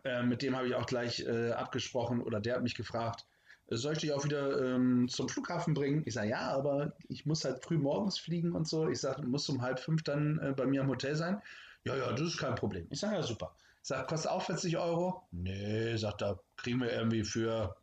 [0.04, 3.26] äh, mit dem habe ich auch gleich äh, abgesprochen oder der hat mich gefragt,
[3.68, 6.04] äh, soll ich dich auch wieder ähm, zum Flughafen bringen?
[6.06, 8.88] Ich sage, ja, aber ich muss halt früh morgens fliegen und so.
[8.90, 11.42] Ich sage, muss um halb fünf dann äh, bei mir am Hotel sein.
[11.84, 12.88] Ja, ja, das ist kein Problem.
[12.90, 13.56] Ich sage, ja, super.
[13.82, 15.24] Ich sage, kostet auch 40 Euro?
[15.32, 17.76] Nee, sagt da kriegen wir irgendwie für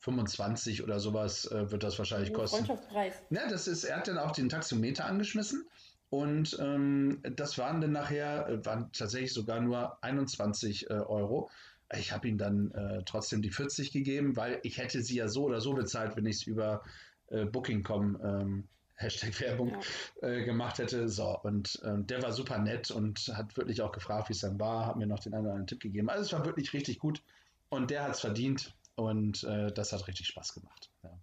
[0.00, 2.64] 25 oder sowas äh, wird das wahrscheinlich kosten.
[2.64, 3.14] Freundschaftspreis.
[3.30, 5.66] Ja, das ist, er hat dann auch den Taxometer angeschmissen
[6.10, 11.50] und ähm, das waren dann nachher, äh, waren tatsächlich sogar nur 21 äh, Euro.
[11.96, 15.44] Ich habe ihm dann äh, trotzdem die 40 gegeben, weil ich hätte sie ja so
[15.44, 16.82] oder so bezahlt, wenn ich es über
[17.28, 19.76] äh, Booking.com ähm, Hashtag Werbung
[20.22, 20.28] ja.
[20.28, 21.08] äh, gemacht hätte.
[21.08, 24.58] So, und äh, der war super nett und hat wirklich auch gefragt, wie es dann
[24.58, 26.10] war, hat mir noch den einen oder anderen Tipp gegeben.
[26.10, 27.22] Also es war wirklich richtig gut
[27.68, 30.90] und der hat es verdient und äh, das hat richtig Spaß gemacht.
[31.04, 31.17] Ja.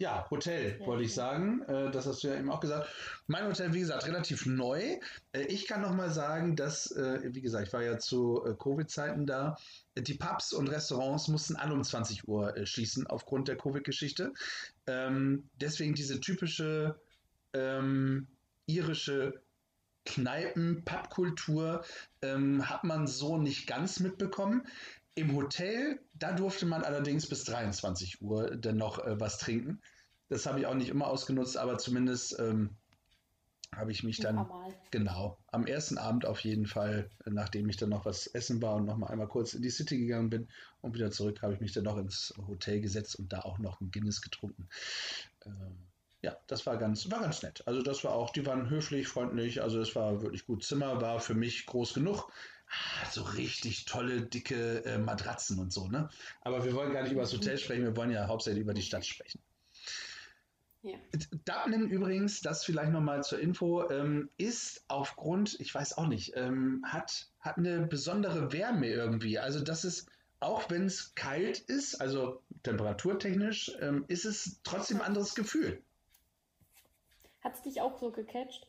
[0.00, 1.62] Ja, Hotel, wollte ich sagen.
[1.62, 2.88] Äh, das hast du ja eben auch gesagt.
[3.26, 4.96] Mein Hotel, wie gesagt, relativ neu.
[5.32, 9.26] Äh, ich kann noch mal sagen, dass, äh, wie gesagt, ich war ja zu Covid-Zeiten
[9.26, 9.56] da.
[9.96, 14.32] Die Pubs und Restaurants mussten alle um 20 Uhr schließen aufgrund der Covid-Geschichte.
[14.86, 17.00] Ähm, deswegen diese typische
[17.52, 18.28] ähm,
[18.66, 19.42] irische
[20.04, 21.84] Kneipen, Pubkultur
[22.22, 24.64] ähm, hat man so nicht ganz mitbekommen.
[25.18, 29.80] Im Hotel, da durfte man allerdings bis 23 Uhr dann noch äh, was trinken.
[30.28, 32.76] Das habe ich auch nicht immer ausgenutzt, aber zumindest ähm,
[33.74, 34.46] habe ich mich dann,
[34.92, 38.84] genau, am ersten Abend auf jeden Fall, nachdem ich dann noch was essen war und
[38.84, 40.48] noch mal einmal kurz in die City gegangen bin
[40.82, 43.80] und wieder zurück, habe ich mich dann noch ins Hotel gesetzt und da auch noch
[43.80, 44.68] ein Guinness getrunken.
[45.44, 45.88] Ähm,
[46.22, 47.66] ja, das war ganz, war ganz nett.
[47.66, 50.62] Also das war auch, die waren höflich, freundlich, also es war wirklich gut.
[50.62, 52.30] Zimmer war für mich groß genug.
[53.10, 56.08] So richtig tolle, dicke äh, Matratzen und so, ne?
[56.42, 58.82] Aber wir wollen gar nicht über das Hotel sprechen, wir wollen ja hauptsächlich über die
[58.82, 59.40] Stadt sprechen.
[60.82, 60.98] Ja.
[61.44, 66.84] Dublin übrigens, das vielleicht nochmal zur Info, ähm, ist aufgrund, ich weiß auch nicht, ähm,
[66.86, 69.38] hat, hat eine besondere Wärme irgendwie.
[69.38, 70.08] Also das ist,
[70.40, 75.82] auch wenn es kalt ist, also temperaturtechnisch, ähm, ist es trotzdem ein anderes Gefühl.
[77.42, 78.66] Hat es dich auch so gecatcht?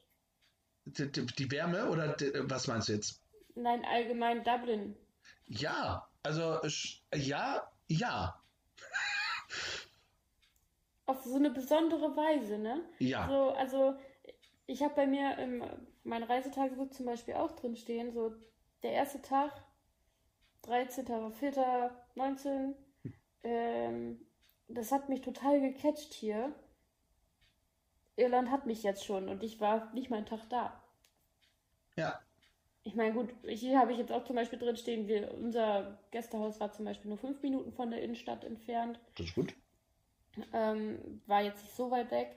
[0.86, 3.22] Die, die, die Wärme oder die, was meinst du jetzt?
[3.56, 4.96] Nein, allgemein Dublin.
[5.48, 6.60] Ja, also
[7.14, 8.42] ja, ja.
[11.06, 12.84] Auf so eine besondere Weise, ne?
[13.00, 13.28] Ja.
[13.28, 13.96] So, also
[14.68, 15.64] ich habe bei mir im
[16.04, 18.34] mein Reisetagebuch zum Beispiel auch drin stehen, so
[18.84, 19.52] der erste Tag,
[20.66, 22.76] 13.04.19,
[23.44, 24.26] ähm,
[24.68, 26.54] das hat mich total gecatcht hier.
[28.16, 30.84] Irland hat mich jetzt schon und ich war nicht mal einen Tag da.
[31.96, 32.20] Ja.
[32.90, 36.60] Ich meine, gut, hier habe ich jetzt auch zum Beispiel drin stehen, wir, unser Gästehaus
[36.60, 39.00] war zum Beispiel nur fünf Minuten von der Innenstadt entfernt.
[39.16, 39.54] Das ist gut.
[40.54, 42.36] Ähm, war jetzt nicht so weit weg,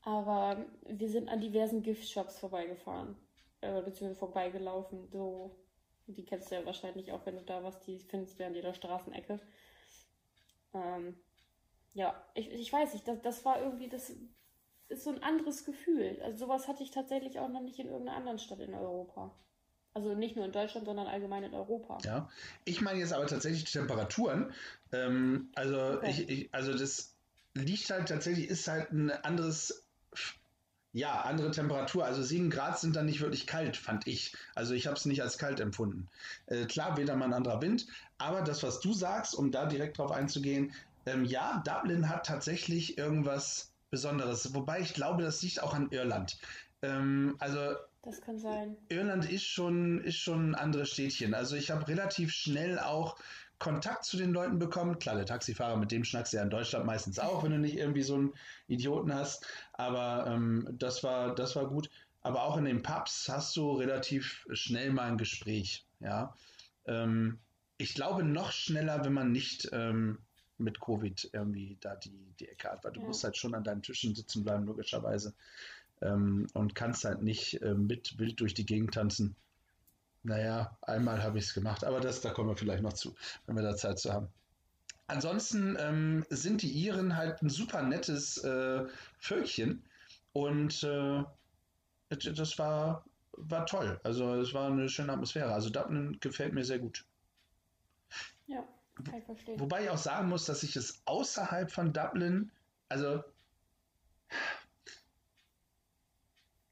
[0.00, 3.14] aber wir sind an diversen Giftshops vorbeigefahren,
[3.60, 5.06] äh, beziehungsweise vorbeigelaufen.
[5.10, 5.54] So,
[6.06, 8.72] die kennst du ja wahrscheinlich auch, wenn du da was, die findest du an jeder
[8.72, 9.38] Straßenecke.
[10.72, 11.14] Ähm,
[11.92, 14.16] ja, ich, ich weiß nicht, das, das war irgendwie, das
[14.88, 16.18] ist so ein anderes Gefühl.
[16.22, 19.38] Also sowas hatte ich tatsächlich auch noch nicht in irgendeiner anderen Stadt in Europa.
[19.94, 21.98] Also nicht nur in Deutschland, sondern allgemein in Europa.
[22.02, 22.28] Ja,
[22.64, 24.52] ich meine jetzt aber tatsächlich die Temperaturen.
[24.92, 26.10] Ähm, also okay.
[26.10, 27.14] ich, ich, also das
[27.54, 29.84] liegt halt tatsächlich, ist halt ein anderes,
[30.92, 32.04] ja, andere Temperatur.
[32.04, 34.34] Also 7 Grad sind dann nicht wirklich kalt, fand ich.
[34.56, 36.08] Also ich habe es nicht als kalt empfunden.
[36.46, 37.86] Äh, klar, weder mal ein anderer Wind,
[38.18, 40.72] aber das, was du sagst, um da direkt drauf einzugehen,
[41.06, 44.54] ähm, ja, Dublin hat tatsächlich irgendwas Besonderes.
[44.54, 46.36] Wobei ich glaube, das liegt auch an Irland.
[46.82, 48.76] Ähm, also das kann sein.
[48.88, 51.34] Irland ist schon, ist schon ein anderes Städtchen.
[51.34, 53.16] Also ich habe relativ schnell auch
[53.58, 54.98] Kontakt zu den Leuten bekommen.
[54.98, 57.76] Klar, der Taxifahrer, mit dem schnackst du ja in Deutschland meistens auch, wenn du nicht
[57.76, 58.34] irgendwie so einen
[58.68, 59.46] Idioten hast.
[59.72, 61.88] Aber ähm, das, war, das war gut.
[62.20, 65.86] Aber auch in den Pubs hast du relativ schnell mal ein Gespräch.
[66.00, 66.34] Ja.
[66.86, 67.38] Ähm,
[67.78, 70.18] ich glaube noch schneller, wenn man nicht ähm,
[70.58, 73.06] mit Covid irgendwie da die, die Ecke hat, weil du ja.
[73.06, 75.34] musst halt schon an deinen Tischen sitzen bleiben, logischerweise.
[76.04, 79.34] Ähm, und kannst halt nicht äh, mit wild durch die Gegend tanzen.
[80.22, 83.14] Naja, einmal habe ich es gemacht, aber das, da kommen wir vielleicht noch zu,
[83.46, 84.28] wenn wir da Zeit zu haben.
[85.06, 88.84] Ansonsten ähm, sind die Iren halt ein super nettes äh,
[89.18, 89.82] Völkchen
[90.32, 91.24] und äh,
[92.08, 94.00] das war, war toll.
[94.02, 95.52] Also es war eine schöne Atmosphäre.
[95.52, 97.04] Also Dublin gefällt mir sehr gut.
[98.46, 98.64] Ja.
[99.04, 99.60] Kann ich verstehen.
[99.60, 102.50] Wobei ich auch sagen muss, dass ich es außerhalb von Dublin,
[102.88, 103.24] also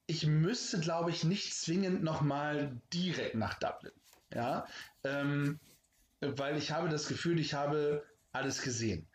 [0.06, 3.92] ich müsste, glaube ich, nicht zwingend nochmal direkt nach Dublin.
[4.34, 4.66] Ja,
[5.04, 5.60] ähm,
[6.20, 9.06] weil ich habe das Gefühl, ich habe alles gesehen.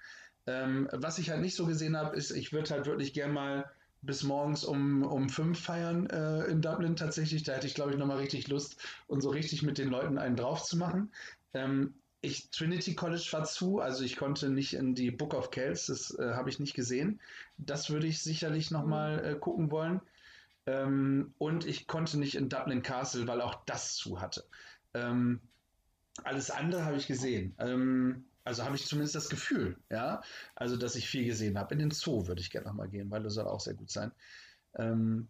[0.45, 3.69] Ähm, was ich halt nicht so gesehen habe, ist, ich würde halt wirklich gern mal
[4.01, 7.43] bis morgens um, um fünf feiern äh, in Dublin tatsächlich.
[7.43, 10.35] Da hätte ich, glaube ich, nochmal richtig Lust und so richtig mit den Leuten einen
[10.35, 11.11] drauf zu machen.
[11.53, 15.87] Ähm, ich, Trinity College war zu, also ich konnte nicht in die Book of Kells,
[15.87, 17.19] das äh, habe ich nicht gesehen.
[17.57, 19.25] Das würde ich sicherlich nochmal mhm.
[19.25, 20.01] äh, gucken wollen.
[20.67, 24.43] Ähm, und ich konnte nicht in Dublin Castle, weil auch das zu hatte.
[24.93, 25.39] Ähm,
[26.23, 27.55] alles andere habe ich gesehen.
[27.57, 30.21] Ähm, also habe ich zumindest das Gefühl, ja,
[30.55, 31.73] also dass ich viel gesehen habe.
[31.73, 34.11] In den Zoo würde ich gerne nochmal gehen, weil das soll auch sehr gut sein.
[34.75, 35.27] Ähm,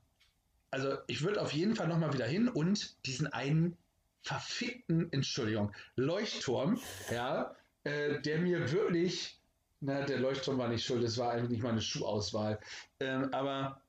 [0.71, 3.78] also ich würde auf jeden Fall nochmal wieder hin und diesen einen
[4.21, 6.80] verfickten, Entschuldigung, Leuchtturm,
[7.12, 9.39] ja, äh, der mir wirklich,
[9.80, 12.60] na, der Leuchtturm war nicht schuld, es war eigentlich nicht meine Schuhauswahl,
[13.00, 13.82] ähm, aber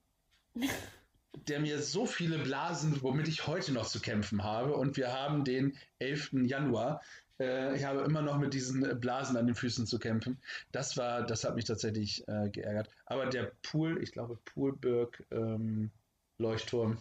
[1.35, 5.45] der mir so viele Blasen, womit ich heute noch zu kämpfen habe, und wir haben
[5.45, 6.31] den 11.
[6.45, 7.03] Januar.
[7.39, 10.39] Äh, ich habe immer noch mit diesen Blasen an den Füßen zu kämpfen.
[10.73, 12.91] Das war, das hat mich tatsächlich äh, geärgert.
[13.07, 15.91] Aber der Pool, ich glaube Poolberg ähm,
[16.39, 16.99] Leuchtturm,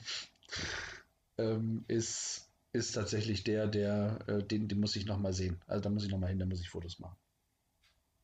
[1.38, 5.60] ähm, ist ist tatsächlich der, der, äh, den, den muss ich nochmal sehen.
[5.68, 7.18] Also da muss ich nochmal hin, da muss ich Fotos machen.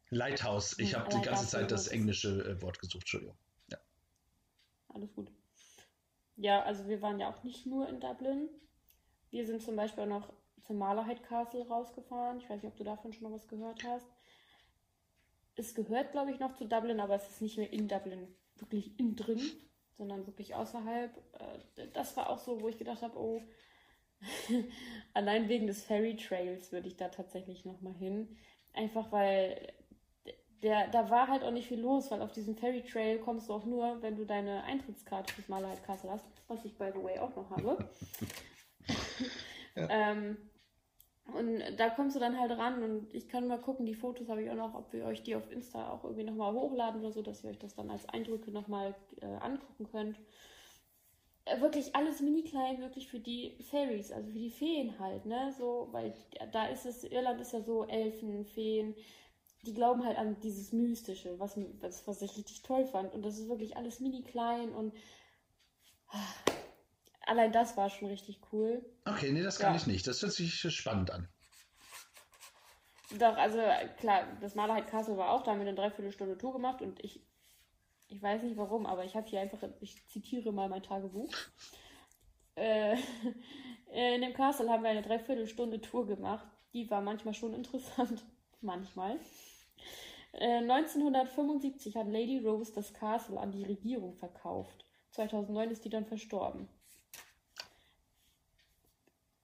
[0.10, 0.78] Lighthouse.
[0.78, 3.36] Ich hm, habe die ganze Zeit das englische äh, Wort gesucht, Entschuldigung.
[3.72, 3.78] Ja.
[4.94, 5.32] alles gut.
[6.36, 8.50] Ja, also wir waren ja auch nicht nur in Dublin.
[9.30, 12.40] Wir sind zum Beispiel auch noch zum Malahide Castle rausgefahren.
[12.40, 14.08] Ich weiß nicht, ob du davon schon mal was gehört hast.
[15.56, 18.98] Es gehört, glaube ich, noch zu Dublin, aber es ist nicht mehr in Dublin, wirklich
[19.00, 19.42] innen drin,
[19.98, 21.16] sondern wirklich außerhalb.
[21.78, 23.42] Äh, das war auch so, wo ich gedacht habe, oh,
[25.14, 28.38] allein wegen des Ferry Trails würde ich da tatsächlich nochmal hin.
[28.74, 29.74] Einfach weil
[30.64, 33.54] der, da war halt auch nicht viel los, weil auf diesen Ferry Trail kommst du
[33.54, 37.20] auch nur, wenn du deine Eintrittskarte fürs Malerheit Castle hast, was ich by the way
[37.20, 37.78] auch noch habe.
[39.76, 39.88] ja.
[39.90, 40.38] ähm,
[41.34, 44.44] und da kommst du dann halt ran und ich kann mal gucken, die Fotos habe
[44.44, 47.22] ich auch noch, ob wir euch die auf Insta auch irgendwie nochmal hochladen oder so,
[47.22, 50.20] dass ihr euch das dann als Eindrücke nochmal äh, angucken könnt.
[51.46, 55.54] Äh, wirklich alles mini klein, wirklich für die Fairies, also für die Feen halt, ne?
[55.58, 56.14] So, weil
[56.52, 58.96] da ist es, Irland ist ja so Elfen, Feen,
[59.64, 63.14] die glauben halt an dieses Mystische, was, was, was ich richtig toll fand.
[63.14, 64.94] Und das ist wirklich alles mini klein und
[66.10, 66.20] ah,
[67.22, 68.86] allein das war schon richtig cool.
[69.06, 69.80] Okay, nee, das kann ja.
[69.80, 70.06] ich nicht.
[70.06, 71.30] Das hört sich spannend an.
[73.18, 73.60] Doch, also
[74.00, 77.22] klar, das Malerheit Castle war auch, da haben wir eine Dreiviertelstunde Tour gemacht und ich,
[78.10, 81.32] ich weiß nicht warum, aber ich habe hier einfach, ich zitiere mal mein Tagebuch.
[82.56, 82.98] Äh,
[83.92, 86.46] in dem Castle haben wir eine Dreiviertelstunde Tour gemacht.
[86.72, 88.24] Die war manchmal schon interessant.
[88.64, 89.20] manchmal.
[90.34, 94.86] 1975 äh, hat Lady Rose das Castle an die Regierung verkauft.
[95.12, 96.68] 2009 ist die dann verstorben.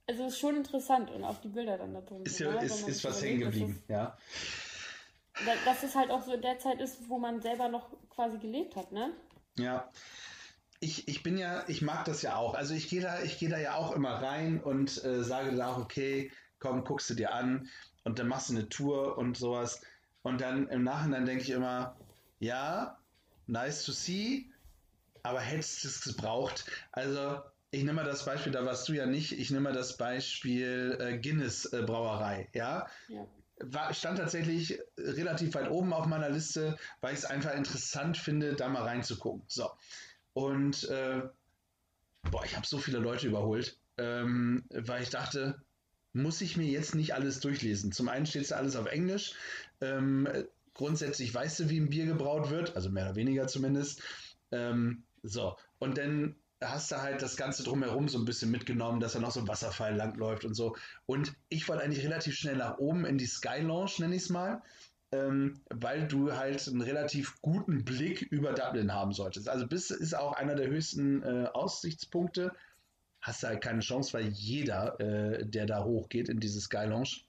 [0.08, 2.24] Also ist schon interessant und auch die Bilder dann da drin.
[2.24, 2.66] Ist, ja, ne?
[2.66, 4.18] ist, ist was hängen geblieben, ja.
[5.66, 8.76] Dass es halt auch so in der Zeit ist, wo man selber noch quasi gelebt
[8.76, 9.14] hat, ne?
[9.60, 9.92] Ja.
[10.80, 12.56] Ich, ich bin ja, ich mag das ja auch.
[12.56, 15.74] Also ich gehe da, ich gehe da ja auch immer rein und äh, sage da
[15.74, 17.70] auch, okay, komm, guckst du dir an
[18.04, 19.82] und dann machst du eine Tour und sowas.
[20.22, 21.96] Und dann im Nachhinein denke ich immer,
[22.40, 22.98] ja,
[23.48, 24.50] nice to see,
[25.24, 26.66] aber hättest du es gebraucht?
[26.92, 29.98] Also, ich nehme mal das Beispiel, da warst du ja nicht, ich nehme mal das
[29.98, 32.88] Beispiel äh, Guinness äh, Brauerei, ja?
[33.08, 33.28] ja.
[33.62, 38.56] War, stand tatsächlich relativ weit oben auf meiner Liste, weil ich es einfach interessant finde,
[38.56, 39.44] da mal reinzugucken.
[39.48, 39.70] So.
[40.34, 41.24] Und äh,
[42.32, 45.62] boah, ich habe so viele Leute überholt, ähm, weil ich dachte,
[46.14, 47.92] muss ich mir jetzt nicht alles durchlesen.
[47.92, 49.34] Zum einen steht es alles auf Englisch.
[49.82, 50.28] Ähm,
[50.74, 54.02] grundsätzlich weißt du, wie ein Bier gebraut wird, also mehr oder weniger zumindest.
[54.52, 59.14] Ähm, so, und dann hast du halt das Ganze drumherum so ein bisschen mitgenommen, dass
[59.14, 60.76] da noch so ein Wasserfall langläuft und so.
[61.06, 64.30] Und ich wollte eigentlich relativ schnell nach oben in die Sky Lounge, nenne ich es
[64.30, 64.62] mal,
[65.12, 69.48] ähm, weil du halt einen relativ guten Blick über Dublin haben solltest.
[69.48, 72.54] Also bis ist auch einer der höchsten äh, Aussichtspunkte
[73.22, 77.22] hast du halt keine Chance, weil jeder, äh, der da hochgeht in diese Sky Lounge,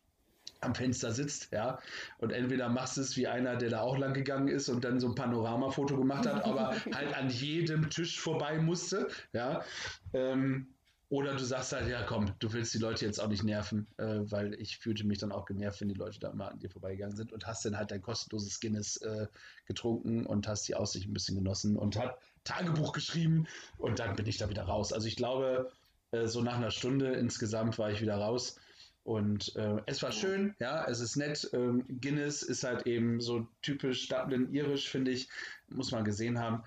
[0.61, 1.79] am Fenster sitzt, ja.
[2.19, 5.01] Und entweder machst du es wie einer, der da auch lang gegangen ist und dann
[5.01, 9.65] so ein Panoramafoto gemacht hat, aber halt an jedem Tisch vorbei musste, ja.
[10.13, 10.69] Ähm,
[11.09, 14.21] oder du sagst halt, ja komm, du willst die Leute jetzt auch nicht nerven, äh,
[14.31, 17.17] weil ich fühlte mich dann auch genervt, wenn die Leute da immer an dir vorbeigegangen
[17.17, 19.27] sind und hast dann halt dein kostenloses Guinness äh,
[19.67, 24.27] getrunken und hast die Aussicht ein bisschen genossen und hat Tagebuch geschrieben und dann bin
[24.27, 24.93] ich da wieder raus.
[24.93, 25.73] Also ich glaube,
[26.13, 28.57] äh, so nach einer Stunde insgesamt war ich wieder raus.
[29.03, 31.49] Und äh, es war schön, ja, es ist nett.
[31.53, 35.29] Ähm, Guinness ist halt eben so typisch Dublin-irisch, finde ich.
[35.69, 36.65] Muss man gesehen haben.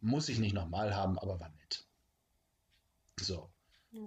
[0.00, 1.84] Muss ich nicht nochmal haben, aber war nett.
[3.20, 3.48] So.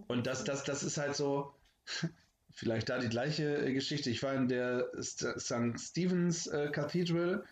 [0.07, 1.53] Und das, das, das ist halt so,
[2.51, 4.09] vielleicht da die gleiche Geschichte.
[4.09, 5.79] Ich war in der St.
[5.79, 7.43] Stephen's äh, Cathedral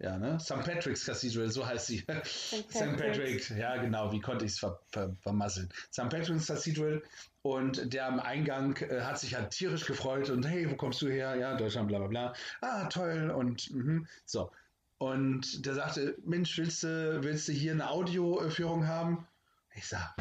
[0.00, 0.38] ja, ne?
[0.38, 0.64] St.
[0.64, 1.98] Patrick's Cathedral, so heißt sie.
[2.24, 2.96] St.
[2.96, 5.68] Patrick, ja genau, wie konnte ich es ver ver vermasseln?
[5.92, 6.08] St.
[6.08, 7.02] Patrick's Cathedral
[7.42, 11.08] und der am Eingang äh, hat sich halt tierisch gefreut und hey, wo kommst du
[11.08, 11.34] her?
[11.34, 12.34] Ja, Deutschland, bla bla bla.
[12.60, 14.06] Ah, toll und mh.
[14.24, 14.52] so.
[14.98, 19.26] Und der sagte, Mensch, willst du, willst du hier eine Audioführung haben?
[19.74, 20.14] Ich sag,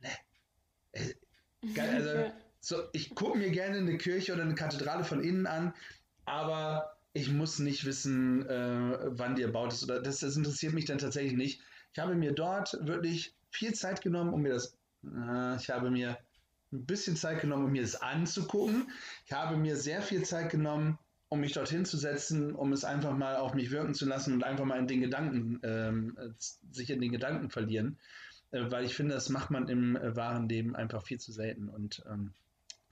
[0.00, 0.10] ne.
[0.92, 1.14] Äh,
[1.74, 5.74] geil, also, so, ich gucke mir gerne eine Kirche oder eine Kathedrale von innen an,
[6.24, 9.84] aber ich muss nicht wissen, äh, wann die erbaut ist.
[9.84, 11.60] Oder das, das interessiert mich dann tatsächlich nicht.
[11.92, 14.76] Ich habe mir dort wirklich viel Zeit genommen, um mir das.
[15.04, 16.18] Äh, ich habe mir
[16.72, 18.90] ein bisschen Zeit genommen, um mir das anzugucken.
[19.26, 20.98] Ich habe mir sehr viel Zeit genommen,
[21.30, 24.44] um mich dorthin zu setzen, um es einfach mal auf mich wirken zu lassen und
[24.44, 26.16] einfach mal in den Gedanken, ähm,
[26.70, 27.98] sich in den Gedanken verlieren.
[28.50, 31.68] Äh, weil ich finde, das macht man im äh, wahren Leben einfach viel zu selten.
[31.68, 32.32] Und ähm,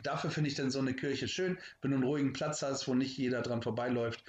[0.06, 2.94] Dafür finde ich dann so eine Kirche schön, wenn du einen ruhigen Platz hast, wo
[2.94, 4.22] nicht jeder dran vorbeiläuft.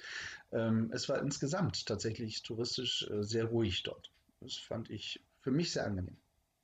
[0.50, 4.10] Ähm, es war insgesamt tatsächlich touristisch äh, sehr ruhig dort.
[4.40, 6.16] Das fand ich für mich sehr angenehm.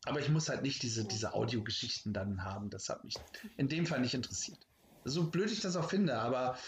[0.04, 2.70] Aber ich muss halt nicht diese, diese Audiogeschichten dann haben.
[2.70, 3.14] Das hat mich
[3.56, 4.58] in dem Fall nicht interessiert.
[5.04, 6.58] So blöd ich das auch finde, aber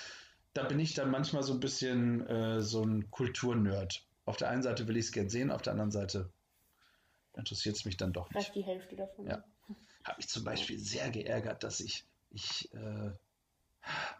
[0.54, 4.06] da bin ich dann manchmal so ein bisschen äh, so ein Kulturnerd.
[4.24, 6.30] Auf der einen Seite will ich es gern sehen, auf der anderen Seite
[7.34, 8.34] interessiert es mich dann doch nicht.
[8.34, 9.26] Vielleicht die Hälfte davon.
[9.26, 9.44] Ja.
[10.04, 13.12] Habe mich zum Beispiel sehr geärgert, dass ich, ich äh,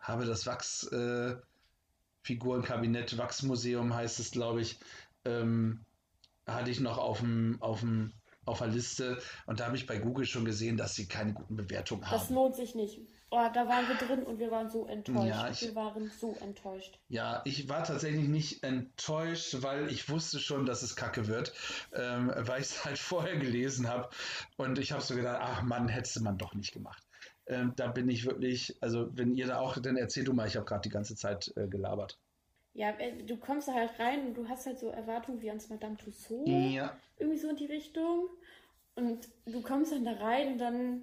[0.01, 4.79] habe das Wachsfigurenkabinett, äh, Wachsmuseum heißt es, glaube ich,
[5.25, 5.85] ähm,
[6.47, 8.13] hatte ich noch auf dem, auf dem
[8.47, 11.57] auf der Liste und da habe ich bei Google schon gesehen, dass sie keine guten
[11.57, 12.17] Bewertungen haben.
[12.17, 13.01] Das lohnt sich nicht.
[13.31, 15.29] Oh, da waren wir drin und wir waren so enttäuscht.
[15.29, 17.01] Ja, ich, wir waren so enttäuscht.
[17.09, 21.53] Ja, ich war tatsächlich nicht enttäuscht, weil ich wusste schon, dass es kacke wird,
[21.93, 24.09] ähm, weil ich es halt vorher gelesen habe
[24.57, 27.03] und ich habe so gedacht, ach Mann, hättest du man doch nicht gemacht.
[27.49, 30.57] Ähm, da bin ich wirklich, also wenn ihr da auch, dann erzähl du mal, ich
[30.57, 32.19] habe gerade die ganze Zeit äh, gelabert.
[32.73, 35.69] Ja, äh, du kommst da halt rein und du hast halt so Erwartungen wie ans
[35.69, 36.51] Madame Tussauds.
[36.51, 36.97] Ja.
[37.17, 38.29] Irgendwie so in die Richtung.
[38.97, 41.03] Und du kommst dann da rein und dann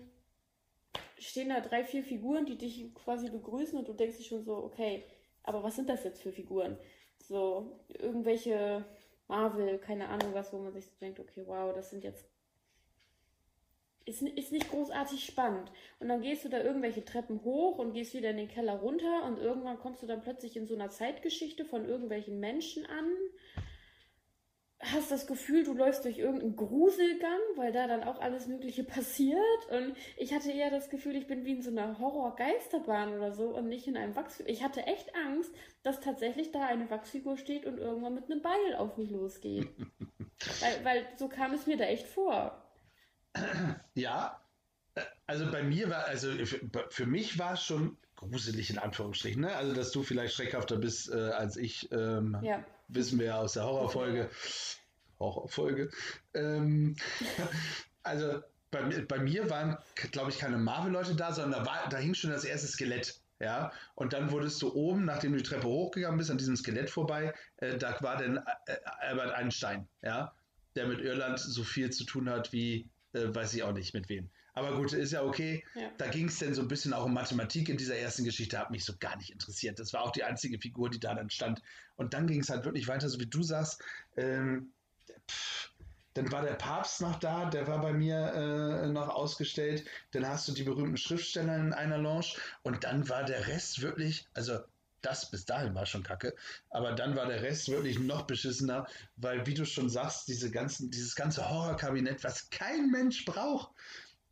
[1.18, 4.58] stehen da drei, vier Figuren, die dich quasi begrüßen und du denkst dich schon so,
[4.58, 5.06] okay,
[5.44, 6.78] aber was sind das jetzt für Figuren?
[7.20, 8.86] So, irgendwelche
[9.28, 12.26] Marvel, keine Ahnung was, wo man sich so denkt, okay, wow, das sind jetzt
[14.06, 15.72] ist, ist nicht großartig spannend.
[16.00, 19.24] Und dann gehst du da irgendwelche Treppen hoch und gehst wieder in den Keller runter
[19.26, 23.10] und irgendwann kommst du dann plötzlich in so einer Zeitgeschichte von irgendwelchen Menschen an.
[24.80, 29.40] Hast das Gefühl, du läufst durch irgendeinen Gruselgang, weil da dann auch alles Mögliche passiert.
[29.72, 33.56] Und ich hatte eher das Gefühl, ich bin wie in so einer Horror-Geisterbahn oder so
[33.56, 34.52] und nicht in einem Wachsfigur.
[34.52, 38.76] Ich hatte echt Angst, dass tatsächlich da eine Wachsfigur steht und irgendwann mit einem Beil
[38.78, 39.70] auf mich losgeht.
[40.60, 42.63] weil, weil so kam es mir da echt vor.
[43.96, 44.40] Ja,
[45.26, 46.60] also bei mir war, also für,
[46.90, 49.42] für mich war es schon gruselig in Anführungsstrichen.
[49.42, 49.56] Ne?
[49.56, 52.64] Also, dass du vielleicht schreckhafter bist äh, als ich, ähm, ja.
[52.88, 54.30] wissen wir ja aus der Horrorfolge.
[55.20, 55.90] Horrorfolge.
[56.34, 56.96] Ähm,
[58.04, 59.78] also, bei, bei mir waren,
[60.12, 63.20] glaube ich, keine Marvel-Leute da, sondern da, war, da hing schon das erste Skelett.
[63.40, 66.90] Ja, und dann wurdest du oben, nachdem du die Treppe hochgegangen bist, an diesem Skelett
[66.90, 70.34] vorbei, äh, da war dann äh, Albert Einstein, ja,
[70.76, 74.10] der mit Irland so viel zu tun hat wie äh, weiß ich auch nicht mit
[74.10, 74.30] wem.
[74.56, 75.64] Aber gut, ist ja okay.
[75.74, 75.90] Ja.
[75.98, 78.70] Da ging es dann so ein bisschen auch um Mathematik in dieser ersten Geschichte, hat
[78.70, 79.80] mich so gar nicht interessiert.
[79.80, 81.62] Das war auch die einzige Figur, die da dann stand.
[81.96, 83.82] Und dann ging es halt wirklich weiter, so wie du sagst.
[84.16, 84.72] Ähm,
[85.30, 85.74] pff,
[86.14, 89.86] dann war der Papst noch da, der war bei mir äh, noch ausgestellt.
[90.12, 92.36] Dann hast du die berühmten Schriftsteller in einer Lounge.
[92.62, 94.60] Und dann war der Rest wirklich, also
[95.04, 96.36] das bis dahin war schon kacke.
[96.70, 98.88] Aber dann war der Rest wirklich noch beschissener,
[99.18, 103.72] weil, wie du schon sagst, diese ganzen, dieses ganze Horrorkabinett, was kein Mensch braucht.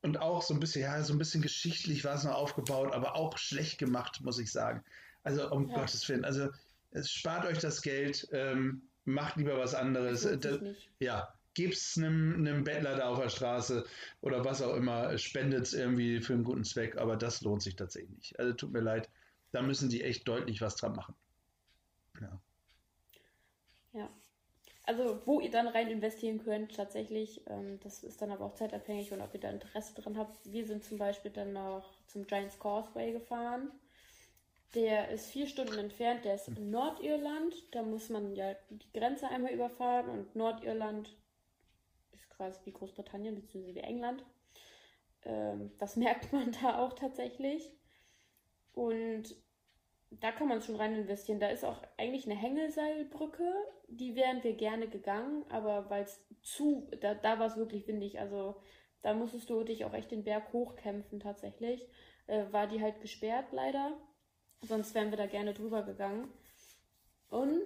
[0.02, 3.16] Und auch so ein bisschen, ja, so ein bisschen geschichtlich war es noch aufgebaut, aber
[3.16, 4.84] auch schlecht gemacht, muss ich sagen.
[5.24, 5.76] Also, um ja.
[5.76, 6.50] Gottes Willen, also
[6.92, 10.28] es spart euch das Geld, ähm, macht lieber was anderes.
[10.40, 10.58] Da,
[11.00, 13.86] ja, es einem, einem Bettler da auf der Straße
[14.22, 17.76] oder was auch immer, spendet es irgendwie für einen guten Zweck, aber das lohnt sich
[17.76, 18.40] tatsächlich nicht.
[18.40, 19.10] Also tut mir leid,
[19.52, 21.16] da müssen die echt deutlich was dran machen.
[22.20, 22.42] Ja.
[23.94, 24.10] Ja.
[24.84, 29.12] Also, wo ihr dann rein investieren könnt, tatsächlich, ähm, das ist dann aber auch zeitabhängig
[29.12, 30.40] und ob ihr da Interesse dran habt.
[30.52, 33.72] Wir sind zum Beispiel dann noch zum Giants Causeway gefahren.
[34.74, 37.54] Der ist vier Stunden entfernt, der ist in Nordirland.
[37.72, 41.16] Da muss man ja die Grenze einmal überfahren und Nordirland
[42.12, 43.76] ist quasi wie Großbritannien bzw.
[43.76, 44.26] wie England.
[45.24, 47.70] Ähm, das merkt man da auch tatsächlich.
[48.74, 49.36] Und
[50.12, 51.40] da kann man schon rein investieren.
[51.40, 53.50] Da ist auch eigentlich eine Hängelseilbrücke,
[53.88, 58.20] die wären wir gerne gegangen, aber weil es zu, da, da war es wirklich windig,
[58.20, 58.56] also
[59.02, 61.88] da musstest du dich auch echt den Berg hochkämpfen tatsächlich.
[62.28, 63.98] Äh, war die halt gesperrt leider,
[64.62, 66.32] sonst wären wir da gerne drüber gegangen.
[67.30, 67.64] Und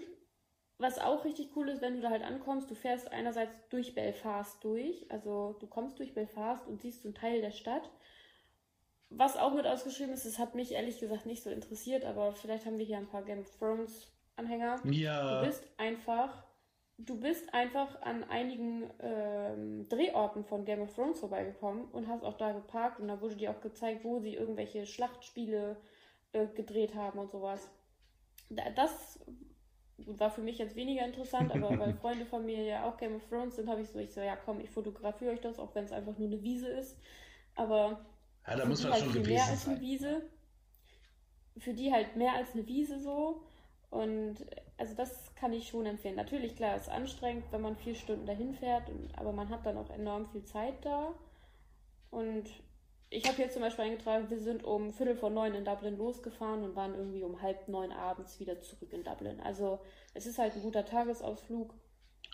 [0.78, 4.64] was auch richtig cool ist, wenn du da halt ankommst, du fährst einerseits durch Belfast
[4.64, 7.90] durch, also du kommst durch Belfast und siehst so einen Teil der Stadt
[9.10, 12.66] was auch mit ausgeschrieben ist, das hat mich ehrlich gesagt nicht so interessiert, aber vielleicht
[12.66, 14.80] haben wir hier ein paar Game of Thrones Anhänger.
[14.86, 15.40] Ja.
[15.40, 16.44] Du bist einfach,
[16.98, 22.38] du bist einfach an einigen ähm, Drehorten von Game of Thrones vorbeigekommen und hast auch
[22.38, 25.78] da geparkt und da wurde dir auch gezeigt, wo sie irgendwelche Schlachtspiele
[26.34, 27.70] äh, gedreht haben und sowas.
[28.50, 29.20] Das
[29.98, 33.26] war für mich jetzt weniger interessant, aber weil Freunde von mir ja auch Game of
[33.30, 35.86] Thrones sind, habe ich so, ich so, ja komm, ich fotografiere euch das, auch wenn
[35.86, 36.98] es einfach nur eine Wiese ist.
[37.56, 38.06] Aber
[38.48, 40.22] ja, da muss man halt schon gewesen mehr als eine Wiese.
[41.58, 43.44] Für die halt mehr als eine Wiese so.
[43.90, 44.38] Und
[44.78, 46.16] also das kann ich schon empfehlen.
[46.16, 49.78] Natürlich, klar, ist anstrengend, wenn man vier Stunden dahin fährt, und, aber man hat dann
[49.78, 51.14] auch enorm viel Zeit da.
[52.10, 52.50] Und
[53.10, 56.64] ich habe jetzt zum Beispiel eingetragen, wir sind um Viertel vor neun in Dublin losgefahren
[56.64, 59.40] und waren irgendwie um halb neun abends wieder zurück in Dublin.
[59.42, 59.80] Also
[60.14, 61.74] es ist halt ein guter Tagesausflug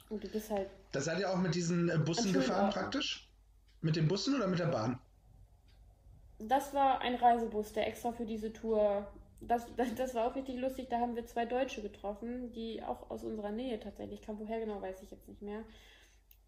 [0.10, 0.70] und du bist halt.
[0.92, 3.30] Da seid ihr auch mit diesen äh, Bussen gefahren praktisch?
[3.82, 5.00] Mit den Bussen oder mit der Bahn?
[6.48, 9.08] Das war ein Reisebus, der extra für diese Tour.
[9.40, 10.88] Das, das, das, war auch richtig lustig.
[10.90, 14.40] Da haben wir zwei Deutsche getroffen, die auch aus unserer Nähe tatsächlich kamen.
[14.40, 15.64] Woher genau, weiß ich jetzt nicht mehr.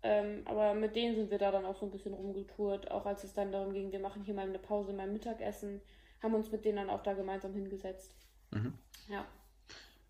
[0.03, 3.23] Ähm, aber mit denen sind wir da dann auch so ein bisschen rumgetourt, auch als
[3.23, 5.79] es dann darum ging, wir machen hier mal eine Pause beim Mittagessen,
[6.21, 8.13] haben uns mit denen dann auch da gemeinsam hingesetzt.
[8.51, 8.73] Mhm.
[9.07, 9.25] Ja.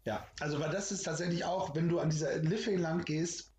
[0.06, 3.53] Ja, also weil das ist tatsächlich auch, wenn du an dieser Liffey lang gehst,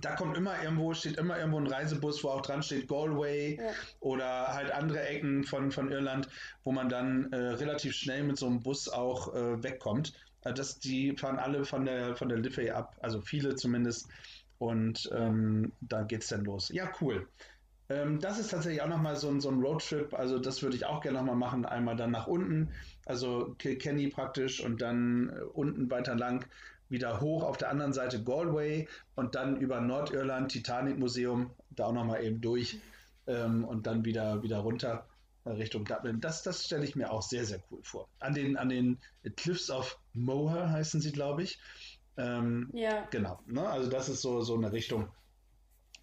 [0.00, 3.70] da kommt immer irgendwo, steht immer irgendwo ein Reisebus, wo auch dran steht Galway ja.
[4.00, 6.28] oder halt andere Ecken von, von Irland,
[6.64, 10.12] wo man dann äh, relativ schnell mit so einem Bus auch äh, wegkommt.
[10.42, 14.08] Äh, das, die fahren alle von der, von der Liffey ab, also viele zumindest.
[14.58, 16.68] Und ähm, da geht's dann los.
[16.68, 17.26] Ja, cool.
[17.88, 20.14] Ähm, das ist tatsächlich auch nochmal so ein, so ein Roadtrip.
[20.14, 21.64] Also das würde ich auch gerne nochmal machen.
[21.66, 22.68] Einmal dann nach unten,
[23.06, 26.46] also Kilkenny praktisch und dann äh, unten weiter lang
[26.90, 31.92] wieder hoch auf der anderen Seite Galway und dann über Nordirland, Titanic Museum, da auch
[31.92, 32.78] nochmal eben durch
[33.26, 35.06] ähm, und dann wieder, wieder runter
[35.44, 36.20] äh, Richtung Dublin.
[36.20, 38.08] Das, das stelle ich mir auch sehr, sehr cool vor.
[38.18, 38.98] An den, an den
[39.36, 41.60] Cliffs of Moher heißen sie, glaube ich.
[42.16, 43.06] Ähm, ja.
[43.10, 43.40] Genau.
[43.46, 43.66] Ne?
[43.66, 45.08] Also das ist so, so eine Richtung.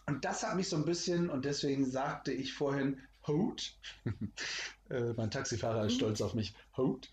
[0.06, 3.78] Und das hat mich so ein bisschen, und deswegen sagte ich vorhin, Hoot.
[4.90, 5.98] äh, mein Taxifahrer ist mhm.
[5.98, 6.54] stolz auf mich.
[6.78, 7.10] Hoot.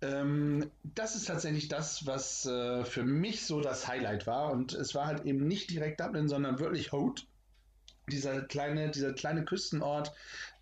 [0.00, 4.52] Ähm, das ist tatsächlich das, was äh, für mich so das Highlight war.
[4.52, 7.26] Und es war halt eben nicht direkt Dublin, sondern wirklich Hout.
[8.10, 10.14] Dieser kleine, dieser kleine Küstenort,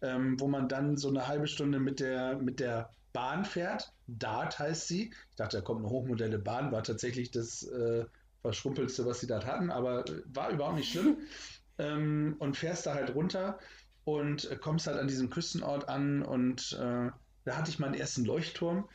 [0.03, 3.93] ähm, wo man dann so eine halbe Stunde mit der, mit der Bahn fährt.
[4.09, 5.13] Dart heißt sie.
[5.31, 8.05] Ich dachte, da kommt eine hochmodelle Bahn, war tatsächlich das äh,
[8.43, 11.19] Verschrumpelste, was sie dort hatten, aber äh, war überhaupt nicht schlimm.
[11.79, 13.59] ähm, und fährst da halt runter
[14.05, 17.11] und äh, kommst halt an diesem Küstenort an und äh,
[17.45, 18.89] da hatte ich meinen ersten Leuchtturm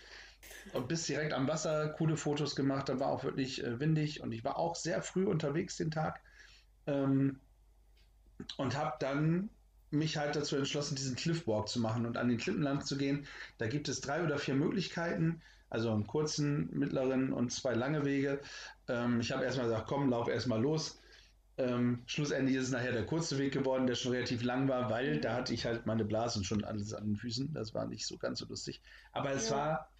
[0.74, 2.89] und bis direkt am Wasser coole Fotos gemacht.
[2.89, 6.22] Da war auch wirklich äh, windig und ich war auch sehr früh unterwegs den Tag
[6.88, 7.39] ähm,
[8.58, 9.50] und habe dann
[9.92, 13.28] mich halt dazu entschlossen, diesen Cliffwalk zu machen und an den Klippen lang zu gehen.
[13.58, 18.39] Da gibt es drei oder vier Möglichkeiten, also einen kurzen, mittleren und zwei lange Wege.
[18.88, 21.02] Ähm, ich habe erstmal gesagt, komm, lauf erstmal los.
[21.58, 25.20] Ähm, schlussendlich ist es nachher der kurze Weg geworden, der schon relativ lang war, weil
[25.20, 27.54] da hatte ich halt meine Blasen schon alles an den Füßen.
[27.54, 28.82] Das war nicht so ganz so lustig.
[29.12, 29.58] Aber es ja.
[29.58, 29.91] war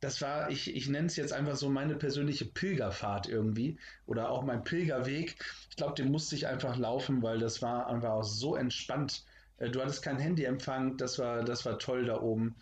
[0.00, 4.42] das war, ich, ich nenne es jetzt einfach so meine persönliche Pilgerfahrt irgendwie oder auch
[4.42, 5.36] mein Pilgerweg.
[5.68, 9.24] Ich glaube, den musste ich einfach laufen, weil das war einfach auch so entspannt.
[9.58, 12.56] Äh, du hattest kein Handyempfang, das war, das war toll da oben.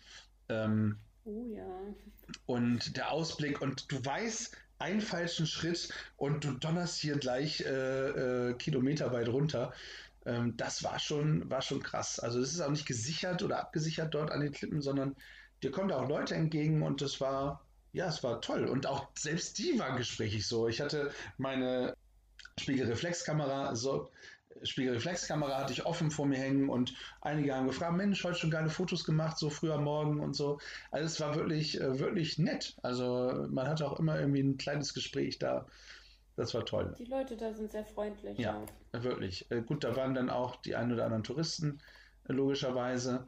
[0.49, 1.65] Ähm, oh ja.
[2.45, 8.49] Und der Ausblick und du weißt, einen falschen Schritt und du donnerst hier gleich äh,
[8.49, 9.73] äh, Kilometer weit runter.
[10.25, 12.19] Ähm, das war schon, war schon krass.
[12.19, 15.15] Also es ist auch nicht gesichert oder abgesichert dort an den Klippen, sondern
[15.63, 18.65] dir kommen da auch Leute entgegen und das war, ja, es war toll.
[18.65, 20.67] Und auch selbst die waren gesprächig so.
[20.67, 21.95] Ich hatte meine
[22.57, 24.09] Spiegelreflexkamera, so,
[24.63, 28.69] Spiegelreflexkamera hatte ich offen vor mir hängen und einige haben gefragt, Mensch, heute schon geile
[28.69, 30.59] Fotos gemacht, so früh am Morgen und so.
[30.91, 32.75] Also es war wirklich, äh, wirklich nett.
[32.81, 35.65] Also man hatte auch immer irgendwie ein kleines Gespräch da.
[36.35, 36.95] Das war toll.
[36.97, 38.37] Die Leute da sind sehr freundlich.
[38.37, 39.03] Ja, ja.
[39.03, 39.49] wirklich.
[39.51, 41.79] Äh, gut, da waren dann auch die ein oder anderen Touristen,
[42.27, 43.27] äh, logischerweise.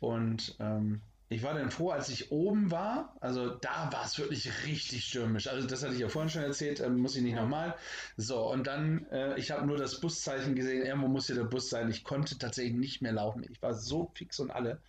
[0.00, 1.02] Und ähm,
[1.32, 3.16] ich war dann froh, als ich oben war.
[3.20, 5.48] Also da war es wirklich richtig stürmisch.
[5.48, 7.74] Also das hatte ich ja vorhin schon erzählt, äh, muss ich nicht nochmal.
[8.16, 11.70] So, und dann, äh, ich habe nur das Buszeichen gesehen, irgendwo muss hier der Bus
[11.70, 11.90] sein.
[11.90, 13.44] Ich konnte tatsächlich nicht mehr laufen.
[13.50, 14.80] Ich war so fix und alle.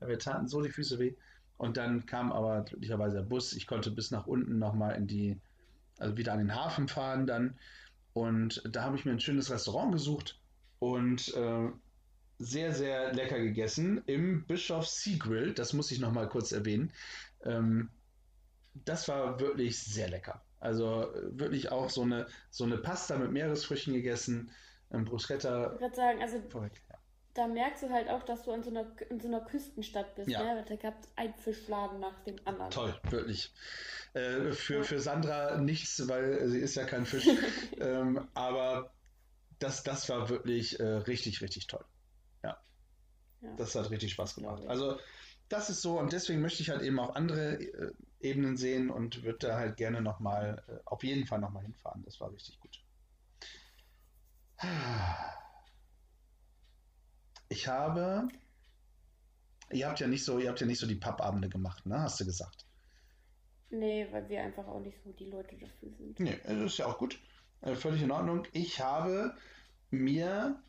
[0.00, 1.14] Wir taten so die Füße weh.
[1.58, 3.52] Und dann kam aber glücklicherweise der Bus.
[3.52, 5.38] Ich konnte bis nach unten nochmal in die,
[5.98, 7.58] also wieder an den Hafen fahren dann.
[8.14, 10.38] Und da habe ich mir ein schönes Restaurant gesucht.
[10.78, 11.68] Und äh,
[12.40, 15.52] sehr, sehr lecker gegessen im Bischof Sea Grill.
[15.52, 16.90] Das muss ich noch mal kurz erwähnen.
[17.44, 17.90] Ähm,
[18.74, 20.42] das war wirklich sehr lecker.
[20.58, 24.50] Also äh, wirklich auch so eine, so eine Pasta mit Meeresfrüchten gegessen,
[24.90, 25.74] ähm, Bruschetta.
[25.74, 26.98] Ich würde sagen, also Verrückt, ja.
[27.34, 30.30] da merkst du halt auch, dass du in so einer, in so einer Küstenstadt bist.
[30.30, 30.42] Ja.
[30.42, 30.64] Ne?
[30.66, 32.70] Da gab es ein Fischladen nach dem anderen.
[32.70, 33.52] Toll, wirklich.
[34.14, 37.28] Äh, für, für Sandra nichts, weil sie ist ja kein Fisch.
[37.80, 38.94] ähm, aber
[39.58, 41.84] das, das war wirklich äh, richtig, richtig toll.
[43.40, 43.54] Ja.
[43.56, 44.66] Das hat richtig Spaß gemacht.
[44.66, 44.98] Also
[45.48, 49.22] das ist so und deswegen möchte ich halt eben auch andere äh, Ebenen sehen und
[49.22, 52.02] würde da halt gerne nochmal, äh, auf jeden Fall nochmal hinfahren.
[52.04, 52.82] Das war richtig gut.
[57.48, 58.28] Ich habe,
[59.70, 62.00] ihr habt ja nicht so, ihr habt ja nicht so die Pappabende gemacht, ne?
[62.00, 62.66] Hast du gesagt?
[63.70, 66.20] Nee, weil wir einfach auch nicht so die Leute dafür sind.
[66.20, 67.18] Nee, das ist ja auch gut.
[67.62, 68.46] Äh, völlig in Ordnung.
[68.52, 69.34] Ich habe
[69.90, 70.62] mir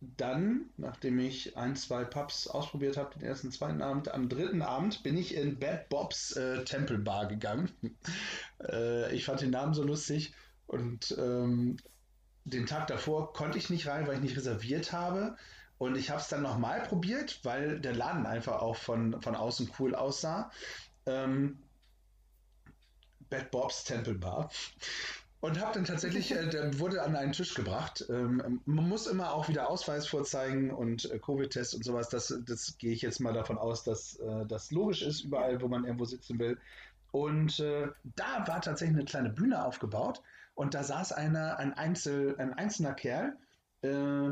[0.00, 5.02] dann, nachdem ich ein, zwei Pubs ausprobiert habe, den ersten, zweiten Abend, am dritten Abend
[5.02, 7.70] bin ich in Bad Bobs äh, Temple Bar gegangen.
[8.62, 10.34] äh, ich fand den Namen so lustig
[10.66, 11.78] und ähm,
[12.44, 15.36] den Tag davor konnte ich nicht rein, weil ich nicht reserviert habe.
[15.78, 19.70] Und ich habe es dann nochmal probiert, weil der Laden einfach auch von, von außen
[19.78, 20.50] cool aussah.
[21.06, 21.58] Ähm,
[23.30, 24.50] Bad Bobs Temple Bar.
[25.40, 28.04] Und habe dann tatsächlich, äh, der wurde an einen Tisch gebracht.
[28.08, 32.08] Ähm, man muss immer auch wieder Ausweis vorzeigen und äh, Covid-Test und sowas.
[32.08, 35.68] Das, das gehe ich jetzt mal davon aus, dass äh, das logisch ist, überall, wo
[35.68, 36.58] man irgendwo sitzen will.
[37.12, 40.22] Und äh, da war tatsächlich eine kleine Bühne aufgebaut
[40.54, 43.36] und da saß einer, ein, Einzel, ein einzelner Kerl,
[43.82, 44.30] äh,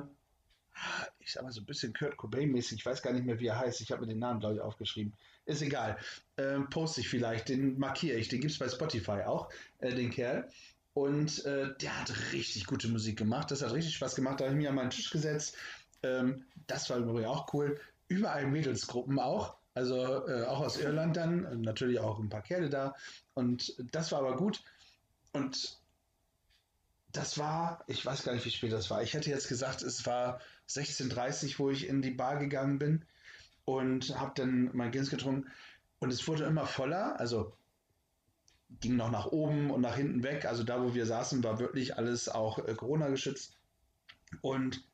[1.20, 3.58] ich sag mal so ein bisschen Kurt Cobain-mäßig, ich weiß gar nicht mehr, wie er
[3.58, 5.14] heißt, ich habe mir den Namen, glaube ich, aufgeschrieben.
[5.46, 5.96] Ist egal.
[6.36, 9.48] Ähm, poste ich vielleicht, den markiere ich, den gibt es bei Spotify auch,
[9.78, 10.48] äh, den Kerl.
[10.96, 13.50] Und äh, der hat richtig gute Musik gemacht.
[13.50, 14.40] Das hat richtig Spaß gemacht.
[14.40, 15.54] Da habe ich mich an meinen Tisch gesetzt.
[16.02, 17.78] Ähm, das war übrigens auch cool.
[18.08, 19.58] Überall Mädelsgruppen auch.
[19.74, 21.60] Also äh, auch aus Irland dann.
[21.60, 22.94] Natürlich auch ein paar Kerle da.
[23.34, 24.62] Und das war aber gut.
[25.32, 25.78] Und
[27.12, 29.02] das war, ich weiß gar nicht, wie spät das war.
[29.02, 30.40] Ich hätte jetzt gesagt, es war
[30.70, 33.04] 16.30 Uhr, wo ich in die Bar gegangen bin
[33.66, 35.52] und habe dann mein Guinness getrunken.
[35.98, 37.54] Und es wurde immer voller, also
[38.68, 40.44] ging noch nach oben und nach hinten weg.
[40.44, 43.56] Also da, wo wir saßen, war wirklich alles auch äh, Corona geschützt.
[44.40, 44.84] Und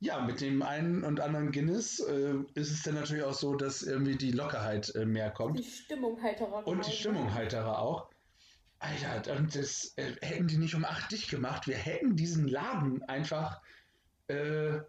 [0.00, 3.82] ja, mit dem einen und anderen Guinness äh, ist es dann natürlich auch so, dass
[3.82, 5.58] irgendwie die Lockerheit äh, mehr kommt.
[5.58, 6.66] Die Stimmung heiterer.
[6.66, 8.10] Und die Stimmung heiterer auch.
[8.80, 11.68] Alter, und das äh, hätten die nicht um acht dicht gemacht.
[11.68, 13.62] Wir hätten diesen Laden einfach,
[14.26, 14.80] äh,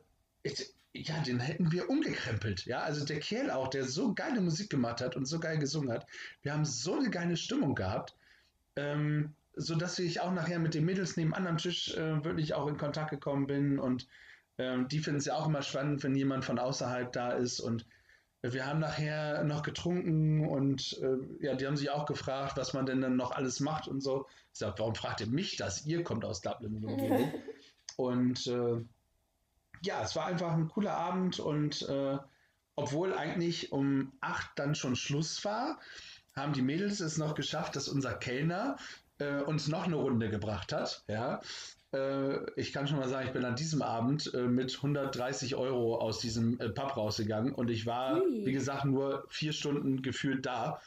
[0.41, 2.65] ich, ja, den hätten wir umgekrempelt.
[2.65, 5.91] Ja, also der Kerl auch, der so geile Musik gemacht hat und so geil gesungen
[5.91, 6.05] hat.
[6.43, 8.15] Wir haben so eine geile Stimmung gehabt,
[8.75, 12.67] ähm, so dass ich auch nachher mit den Mädels neben am Tisch äh, wirklich auch
[12.67, 14.07] in Kontakt gekommen bin und
[14.59, 17.85] ähm, die finden es ja auch immer spannend, wenn jemand von außerhalb da ist und
[18.41, 22.85] wir haben nachher noch getrunken und äh, ja, die haben sich auch gefragt, was man
[22.85, 24.27] denn dann noch alles macht und so.
[24.51, 25.85] Ich sage, warum fragt ihr mich das?
[25.85, 27.33] Ihr kommt aus Dublin und
[27.95, 28.83] Und äh,
[29.83, 32.17] ja, es war einfach ein cooler Abend und äh,
[32.75, 35.79] obwohl eigentlich um acht dann schon Schluss war,
[36.35, 38.77] haben die Mädels es noch geschafft, dass unser Kellner
[39.19, 41.03] äh, uns noch eine Runde gebracht hat.
[41.07, 41.41] Ja,
[41.93, 45.97] äh, ich kann schon mal sagen, ich bin an diesem Abend äh, mit 130 Euro
[45.97, 48.45] aus diesem äh, Pub rausgegangen und ich war, Ui.
[48.45, 50.81] wie gesagt, nur vier Stunden gefühlt da.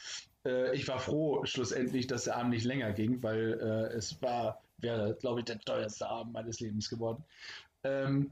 [0.73, 3.55] ich war froh schlussendlich, dass der Abend nicht länger ging, weil
[3.97, 7.25] es war, wäre, glaube ich, der teuerste Abend meines Lebens geworden.
[7.83, 8.31] Ähm,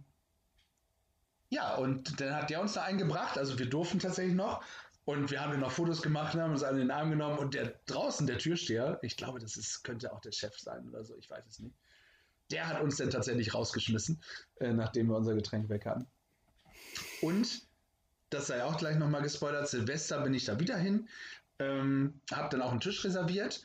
[1.55, 4.63] ja, und dann hat der uns da eingebracht, also wir durften tatsächlich noch.
[5.07, 7.75] Und wir haben noch Fotos gemacht, haben uns alle in den Arm genommen und der
[7.85, 11.29] draußen, der Türsteher, ich glaube, das ist, könnte auch der Chef sein oder so, ich
[11.29, 11.75] weiß es nicht
[12.51, 14.21] der hat uns dann tatsächlich rausgeschmissen,
[14.61, 16.07] äh, nachdem wir unser Getränk weg hatten.
[17.21, 17.63] Und,
[18.31, 21.09] das sei auch gleich nochmal gespoilert, Silvester bin ich da wieder hin,
[21.59, 23.63] ähm, habe dann auch einen Tisch reserviert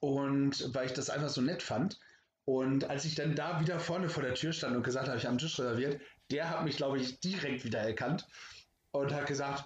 [0.00, 1.98] und weil ich das einfach so nett fand.
[2.44, 5.24] Und als ich dann da wieder vorne vor der Tür stand und gesagt habe, ich
[5.24, 6.00] habe einen Tisch reserviert,
[6.30, 8.26] der hat mich, glaube ich, direkt wieder erkannt
[8.92, 9.64] und hat gesagt,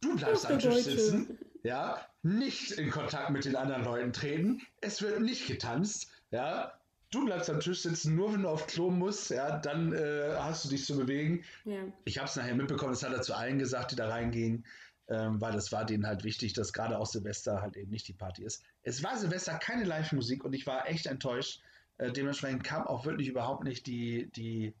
[0.00, 5.02] du bleibst am Tisch sitzen, ja, nicht in Kontakt mit den anderen Leuten treten, es
[5.02, 6.78] wird nicht getanzt, ja,
[7.10, 10.64] du bleibst am Tisch sitzen, nur wenn du auf Klo musst, ja, dann äh, hast
[10.64, 11.44] du dich zu bewegen.
[11.64, 11.80] Ja.
[12.04, 14.64] Ich habe es nachher mitbekommen, das hat er zu allen gesagt, die da reingingen,
[15.08, 18.12] ähm, weil das war denen halt wichtig, dass gerade auch Silvester halt eben nicht die
[18.12, 18.62] Party ist.
[18.82, 21.62] Es war Silvester keine Live-Musik und ich war echt enttäuscht.
[21.96, 24.74] Äh, dementsprechend kam auch wirklich überhaupt nicht die, die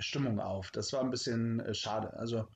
[0.00, 0.70] Stimmung auf.
[0.70, 2.12] Das war ein bisschen äh, schade.
[2.14, 2.48] Also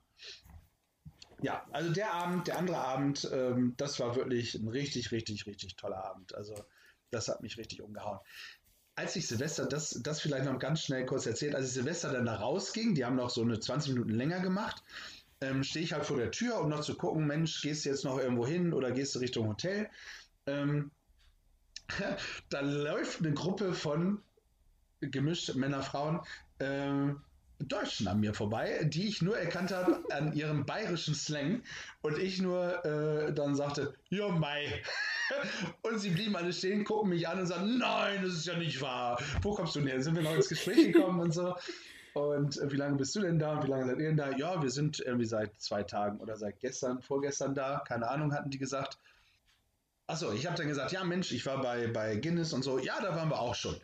[1.42, 5.76] ja, also der Abend, der andere Abend, ähm, das war wirklich ein richtig, richtig, richtig
[5.76, 6.34] toller Abend.
[6.34, 6.54] Also
[7.10, 8.20] das hat mich richtig umgehauen
[8.96, 12.26] als ich Silvester, das, das vielleicht noch ganz schnell kurz erzählt, als ich Silvester dann
[12.26, 14.82] da rausging, die haben noch so eine 20 Minuten länger gemacht,
[15.40, 18.04] ähm, stehe ich halt vor der Tür, um noch zu gucken, Mensch, gehst du jetzt
[18.04, 19.90] noch irgendwo hin oder gehst du Richtung Hotel?
[20.46, 20.90] Ähm,
[22.50, 24.22] da läuft eine Gruppe von
[25.00, 26.20] gemischt Männer, Frauen,
[26.60, 27.20] ähm,
[27.68, 31.62] Deutschen an mir vorbei, die ich nur erkannt habe an ihrem bayerischen Slang
[32.02, 34.82] und ich nur äh, dann sagte, ja Mai.
[35.82, 38.80] und sie blieben alle stehen, gucken mich an und sagen, nein, das ist ja nicht
[38.80, 39.20] wahr.
[39.42, 40.02] Wo kommst du denn her?
[40.02, 41.54] Sind wir noch ins Gespräch gekommen und so.
[42.14, 43.54] Und äh, wie lange bist du denn da?
[43.54, 44.30] Und wie lange seid ihr denn da?
[44.36, 47.82] Ja, wir sind irgendwie seit zwei Tagen oder seit gestern, vorgestern da.
[47.86, 48.98] Keine Ahnung, hatten die gesagt.
[50.06, 52.78] Achso, ich habe dann gesagt, ja Mensch, ich war bei, bei Guinness und so.
[52.78, 53.74] Ja, da waren wir auch schon.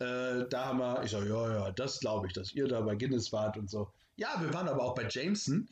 [0.00, 2.96] Äh, da haben wir, ich so, ja, ja, das glaube ich, dass ihr da bei
[2.96, 3.92] Guinness wart und so.
[4.16, 5.68] Ja, wir waren aber auch bei Jameson.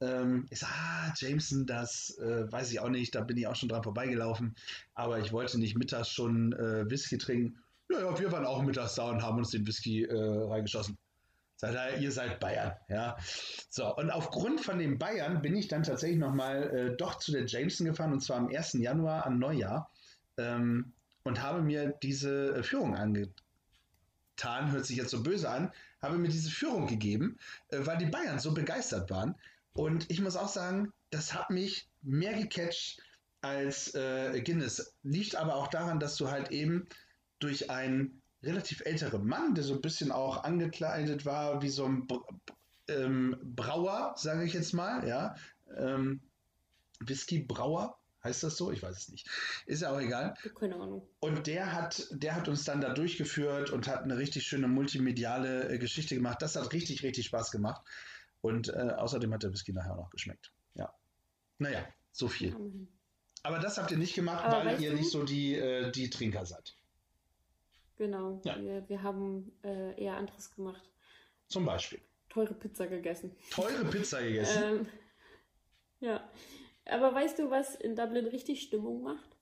[0.00, 3.54] Ähm, ich sage, ah, Jameson, das äh, weiß ich auch nicht, da bin ich auch
[3.54, 4.56] schon dran vorbeigelaufen.
[4.94, 7.58] Aber ich wollte nicht mittags schon äh, Whisky trinken.
[7.90, 10.48] Ja, ja, wir waren auch mittags da und haben uns den Whisky äh,
[11.62, 11.92] reingeschossen.
[11.92, 13.16] Seid ihr seid Bayern, ja.
[13.70, 17.46] So, und aufgrund von den Bayern bin ich dann tatsächlich nochmal äh, doch zu der
[17.46, 18.74] Jameson gefahren und zwar am 1.
[18.74, 19.90] Januar an Neujahr
[20.38, 20.92] ähm,
[21.24, 26.28] und habe mir diese äh, Führung angetan, hört sich jetzt so böse an, habe mir
[26.28, 27.38] diese Führung gegeben,
[27.68, 29.36] äh, weil die Bayern so begeistert waren.
[29.74, 33.00] Und ich muss auch sagen, das hat mich mehr gecatcht
[33.40, 34.94] als äh, Guinness.
[35.02, 36.88] Liegt aber auch daran, dass du halt eben
[37.38, 42.06] durch einen relativ älteren Mann, der so ein bisschen auch angekleidet war wie so ein
[42.88, 45.34] ähm, Brauer, sage ich jetzt mal, ja.
[45.76, 46.20] Ähm,
[47.00, 48.70] Whisky-Brauer, heißt das so?
[48.70, 49.28] Ich weiß es nicht.
[49.66, 50.34] Ist ja auch egal.
[50.58, 51.08] Keine Ahnung.
[51.20, 55.68] Und der hat, der hat uns dann da durchgeführt und hat eine richtig schöne multimediale
[55.68, 56.42] äh, Geschichte gemacht.
[56.42, 57.82] Das hat richtig, richtig Spaß gemacht.
[58.40, 60.52] Und äh, außerdem hat der Whisky nachher auch noch geschmeckt.
[60.74, 60.92] Ja.
[61.58, 62.56] Naja, so viel.
[63.44, 64.96] Aber das habt ihr nicht gemacht, Aber weil ihr du?
[64.96, 66.76] nicht so die, äh, die Trinker seid.
[67.96, 68.40] Genau.
[68.44, 68.58] Ja.
[68.60, 70.82] Wir, wir haben äh, eher anderes gemacht.
[71.48, 72.00] Zum Beispiel.
[72.28, 73.36] Teure Pizza gegessen.
[73.50, 74.62] Teure Pizza gegessen?
[74.62, 74.86] ähm,
[76.00, 76.28] ja.
[76.86, 79.36] Aber weißt du, was in Dublin richtig Stimmung macht?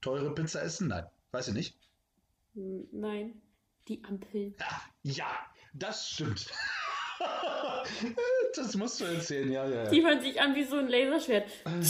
[0.00, 0.88] Teure Pizza essen?
[0.88, 1.06] Nein.
[1.30, 1.78] Weiß ich nicht.
[2.54, 3.40] Nein.
[3.88, 4.54] Die Ampeln.
[4.58, 5.30] Ja, ja
[5.74, 6.50] das stimmt.
[8.56, 9.90] das musst du erzählen, ja, ja.
[9.90, 11.48] Die hören sich an wie so ein Laserschwert.
[11.66, 11.82] äh,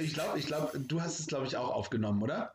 [0.00, 2.54] ich glaube, ich glaub, du hast es, glaube ich, auch aufgenommen, oder?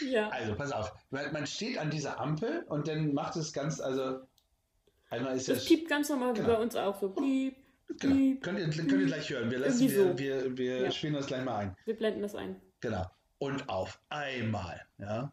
[0.00, 0.28] Ja.
[0.28, 0.92] Also, pass auf.
[1.10, 4.20] Man steht an dieser Ampel und dann macht es ganz, also
[5.08, 5.64] einmal ist das.
[5.64, 6.48] piept ganz normal genau.
[6.48, 7.10] wie bei uns auch so.
[7.10, 7.56] Piep.
[7.98, 8.14] Genau.
[8.14, 9.50] Piep, könnt, ihr, könnt ihr gleich hören.
[9.50, 10.18] Wir, lassen, so.
[10.18, 10.90] wir, wir, wir ja.
[10.90, 11.76] spielen das gleich mal ein.
[11.84, 12.60] Wir blenden das ein.
[12.80, 13.06] Genau.
[13.38, 15.32] Und auf einmal, ja,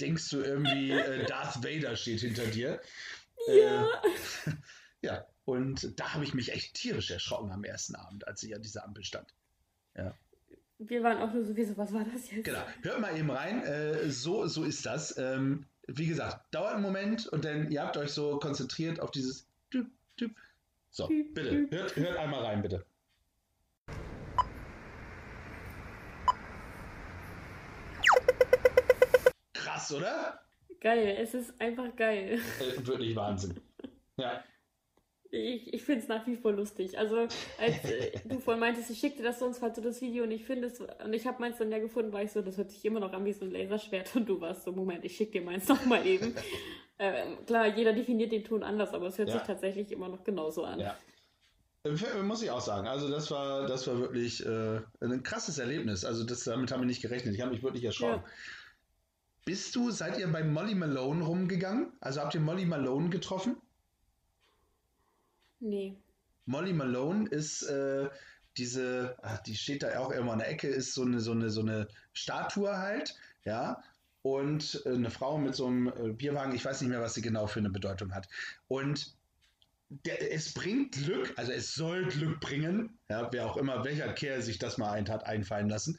[0.00, 2.80] denkst du irgendwie, äh, Darth Vader steht hinter dir.
[3.48, 3.84] Ja.
[3.84, 4.50] Äh,
[5.02, 8.60] ja, und da habe ich mich echt tierisch erschrocken am ersten Abend, als ich an
[8.60, 9.32] dieser Ampel stand.
[9.96, 10.14] Ja.
[10.76, 12.44] Wir waren auch nur so, wieso, was war das jetzt?
[12.44, 15.16] Genau, hört mal eben rein, äh, so, so ist das.
[15.16, 19.46] Ähm, wie gesagt, dauert einen Moment und dann, ihr habt euch so konzentriert auf dieses
[19.70, 19.86] Typ,
[20.18, 20.36] Typ.
[20.90, 22.84] So, bitte, hört, hört einmal rein, bitte.
[29.54, 30.42] Krass, oder?
[30.82, 32.38] Geil, es ist einfach geil.
[32.60, 33.58] Äh, wirklich Wahnsinn.
[34.18, 34.44] Ja.
[35.30, 36.98] Ich, ich finde es nach wie vor lustig.
[36.98, 40.30] Also, als äh, du vorhin meintest, ich schickte das sonst, falls du das Video und
[40.30, 42.70] ich finde es, und ich habe meins dann ja gefunden, war ich so, das hört
[42.70, 45.32] sich immer noch an wie so ein Laserschwert und du warst so, Moment, ich schicke
[45.32, 46.34] dir meins nochmal eben.
[46.98, 49.34] ähm, klar, jeder definiert den Ton anders, aber es hört ja.
[49.34, 50.80] sich tatsächlich immer noch genauso an.
[50.80, 50.96] Ja.
[51.84, 52.86] Äh, muss ich auch sagen.
[52.86, 56.04] Also das war, das war wirklich äh, ein krasses Erlebnis.
[56.04, 57.34] Also das, damit haben wir nicht gerechnet.
[57.34, 58.22] Ich habe mich wirklich erschrocken.
[58.24, 58.32] Ja.
[59.44, 61.92] Bist du, seid ihr bei Molly Malone rumgegangen?
[62.00, 63.56] Also habt ihr Molly Malone getroffen?
[65.60, 65.96] Nee.
[66.46, 68.08] Molly Malone ist äh,
[68.56, 71.50] diese, ach, die steht da auch immer in der Ecke, ist so eine, so eine,
[71.50, 73.82] so eine Statue halt, ja.
[74.22, 77.22] Und äh, eine Frau mit so einem äh, Bierwagen, ich weiß nicht mehr, was sie
[77.22, 78.28] genau für eine Bedeutung hat.
[78.66, 79.14] Und
[79.88, 84.42] der, es bringt Glück, also es soll Glück bringen, ja, wer auch immer, welcher Kerl
[84.42, 85.98] sich das mal ein hat einfallen lassen.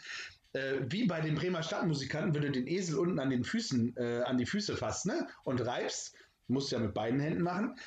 [0.53, 4.21] Äh, wie bei den Bremer Stadtmusikanten, wenn du den Esel unten an den Füßen, äh,
[4.23, 5.27] an die Füße fasst, ne?
[5.43, 6.15] Und reibst,
[6.47, 7.77] musst du ja mit beiden Händen machen,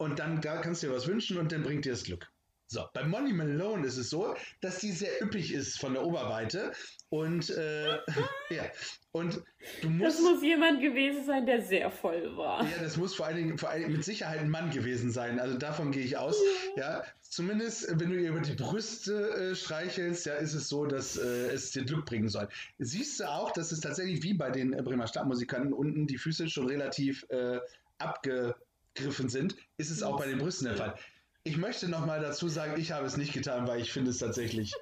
[0.00, 2.32] und dann kannst du dir was wünschen und dann bringt dir das Glück.
[2.66, 6.72] So, bei Molly Malone ist es so, dass die sehr üppig ist von der Oberweite
[7.10, 7.98] und äh,
[8.50, 8.64] ja
[9.12, 9.42] und
[9.82, 10.18] du musst.
[10.18, 12.62] Das muss jemand gewesen sein, der sehr voll war.
[12.62, 15.38] Ja, das muss vor allen Dingen, vor allen Dingen mit Sicherheit ein Mann gewesen sein.
[15.38, 16.40] Also davon gehe ich aus.
[16.76, 17.00] Ja.
[17.00, 21.18] ja, zumindest wenn du ihr über die Brüste äh, streichelst, ja, ist es so, dass
[21.18, 22.48] äh, es dir Glück bringen soll.
[22.78, 26.68] Siehst du auch, dass es tatsächlich wie bei den Bremer Stadtmusikanten unten die Füße schon
[26.68, 27.58] relativ äh,
[27.98, 28.54] abge
[29.00, 30.94] gegriffen sind, ist es auch bei den Brüsten der Fall.
[31.42, 34.74] Ich möchte nochmal dazu sagen, ich habe es nicht getan, weil ich finde es tatsächlich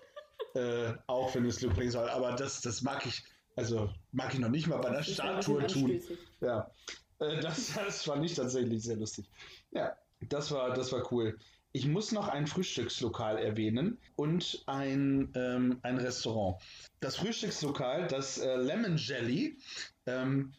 [0.54, 2.08] äh, auch, wenn es Glück bringen soll.
[2.08, 3.22] Aber das, das mag ich,
[3.56, 6.02] also mag ich noch nicht mal bei der Statue tun.
[6.40, 6.70] Ja,
[7.20, 9.26] äh, das, das war nicht tatsächlich sehr lustig.
[9.70, 9.96] Ja,
[10.28, 11.38] das war, das war cool.
[11.72, 16.60] Ich muss noch ein Frühstückslokal erwähnen und ein, ähm, ein Restaurant.
[17.00, 19.58] Das Frühstückslokal, das äh, Lemon Jelly,
[20.06, 20.54] ähm,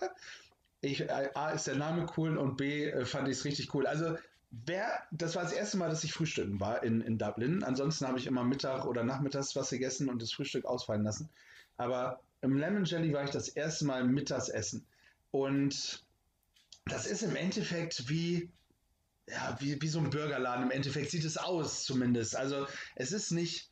[0.80, 3.86] ich, äh, A ist der Name cool und B äh, fand ich es richtig cool.
[3.86, 4.16] Also
[4.50, 7.62] wer, das war das erste Mal, dass ich frühstücken war in, in Dublin.
[7.64, 11.28] Ansonsten habe ich immer Mittag oder Nachmittags was gegessen und das Frühstück ausfallen lassen.
[11.76, 14.84] Aber im Lemon Jelly war ich das erste Mal Mittagsessen.
[15.30, 16.04] Und
[16.86, 18.50] das ist im Endeffekt wie,
[19.26, 20.64] ja, wie, wie so ein Burgerladen.
[20.64, 22.36] Im Endeffekt sieht es aus zumindest.
[22.36, 23.70] Also es ist nicht,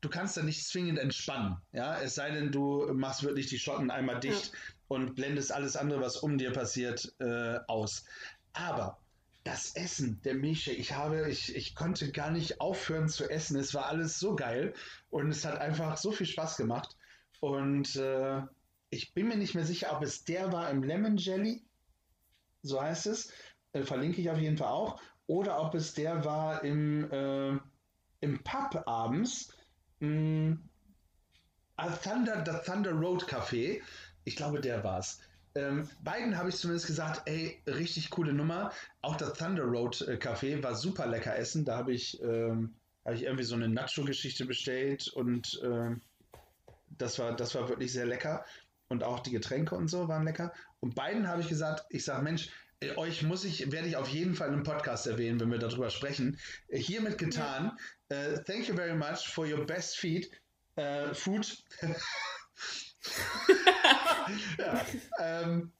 [0.00, 1.58] du kannst da nicht zwingend entspannen.
[1.72, 4.52] Ja, es sei denn, du machst wirklich die Schotten einmal dicht.
[4.88, 8.04] Und blendest alles andere, was um dir passiert, äh, aus.
[8.52, 8.98] Aber
[9.44, 13.58] das Essen, der Milchshake, ich habe, ich, ich konnte gar nicht aufhören zu essen.
[13.58, 14.74] Es war alles so geil
[15.10, 16.96] und es hat einfach so viel Spaß gemacht.
[17.40, 18.42] Und äh,
[18.90, 21.64] ich bin mir nicht mehr sicher, ob es der war im Lemon Jelly,
[22.62, 23.32] so heißt es,
[23.72, 27.58] äh, verlinke ich auf jeden Fall auch, oder ob es der war im, äh,
[28.20, 29.52] im Pub abends,
[30.00, 30.56] mh,
[32.02, 33.82] Thunder, das Thunder Road Café.
[34.26, 35.20] Ich glaube, der war's.
[35.54, 38.72] Ähm, beiden habe ich zumindest gesagt, ey, richtig coole Nummer.
[39.02, 41.64] Auch das Thunder Road äh, Café war super lecker essen.
[41.64, 42.74] Da habe ich, ähm,
[43.04, 46.02] hab ich irgendwie so eine Nacho-Geschichte bestellt und ähm,
[46.98, 48.44] das, war, das war wirklich sehr lecker.
[48.88, 50.52] Und auch die Getränke und so waren lecker.
[50.80, 52.50] Und beiden habe ich gesagt, ich sage, Mensch,
[52.80, 55.90] äh, euch muss ich, werde ich auf jeden Fall im Podcast erwähnen, wenn wir darüber
[55.90, 56.36] sprechen.
[56.66, 57.78] Äh, hiermit getan.
[58.10, 58.32] Ja.
[58.34, 60.30] Uh, thank you very much for your best feed,
[60.78, 61.46] uh, food.
[64.58, 64.86] ja,
[65.20, 65.72] ähm,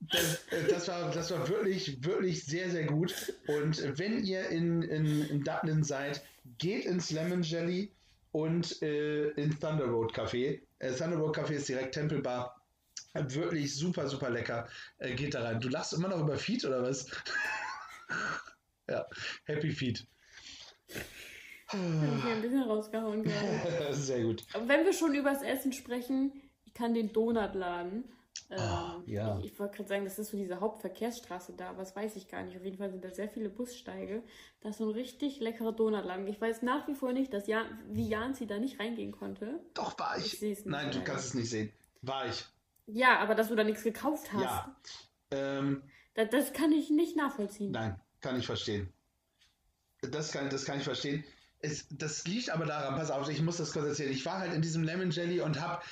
[0.00, 3.32] das, das, war, das war wirklich, wirklich sehr, sehr gut.
[3.46, 6.22] Und wenn ihr in, in, in Dublin seid,
[6.58, 7.92] geht ins Lemon Jelly
[8.32, 10.60] und äh, in Thunder Road Café.
[10.78, 12.60] Äh, Thunder Road Café ist direkt Tempelbar.
[13.14, 14.68] Wirklich super, super lecker.
[14.98, 15.60] Äh, geht da rein.
[15.60, 17.06] Du lachst immer noch über Feed oder was?
[18.88, 19.04] ja,
[19.44, 20.06] Happy Feed.
[21.68, 23.92] Habe ich ein bisschen rausgehauen gerade.
[23.94, 24.44] Sehr gut.
[24.66, 26.32] Wenn wir schon über das Essen sprechen,
[26.70, 28.04] ich kann den Donutladen.
[28.50, 29.38] Ah, ähm, ja.
[29.38, 32.42] Ich, ich wollte gerade sagen, das ist so diese Hauptverkehrsstraße da, was weiß ich gar
[32.42, 32.56] nicht.
[32.56, 34.22] Auf jeden Fall sind da sehr viele Bussteige.
[34.60, 36.26] Das ist so ein richtig leckerer Donutladen.
[36.26, 39.60] Ich weiß nach wie vor nicht, dass Jan, wie Janzi da nicht reingehen konnte.
[39.74, 40.42] Doch, war ich.
[40.42, 41.72] ich Nein, du kannst es nicht sehen.
[42.02, 42.46] War ich.
[42.86, 44.42] Ja, aber dass du da nichts gekauft hast.
[44.42, 44.76] Ja.
[45.30, 45.82] Ähm,
[46.14, 47.72] das, das, kann ich nicht nachvollziehen.
[47.72, 48.92] Nein, kann ich verstehen.
[50.02, 51.24] Das kann, das kann ich verstehen.
[51.60, 54.10] Es, das liegt aber daran, pass auf, ich muss das kurz erzählen.
[54.10, 55.82] Ich war halt in diesem Lemon Jelly und habe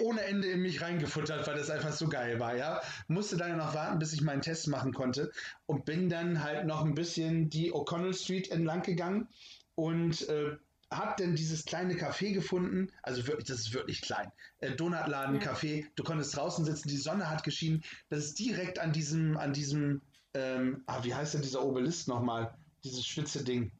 [0.00, 2.80] ohne Ende in mich reingefuttert, weil das einfach so geil war, ja.
[3.08, 5.30] Musste dann noch warten, bis ich meinen Test machen konnte
[5.66, 9.28] und bin dann halt noch ein bisschen die O'Connell Street entlang gegangen
[9.74, 10.56] und äh,
[10.90, 14.30] hab dann dieses kleine Café gefunden, also wirklich, das ist wirklich klein.
[14.58, 15.52] Äh, Donutladen, ja.
[15.52, 17.82] Café, du konntest draußen sitzen, die Sonne hat geschienen.
[18.10, 20.02] Das ist direkt an diesem, an diesem,
[20.34, 22.54] ähm, ah, wie heißt denn dieser Obelisk nochmal?
[22.84, 23.72] Dieses spitze Ding.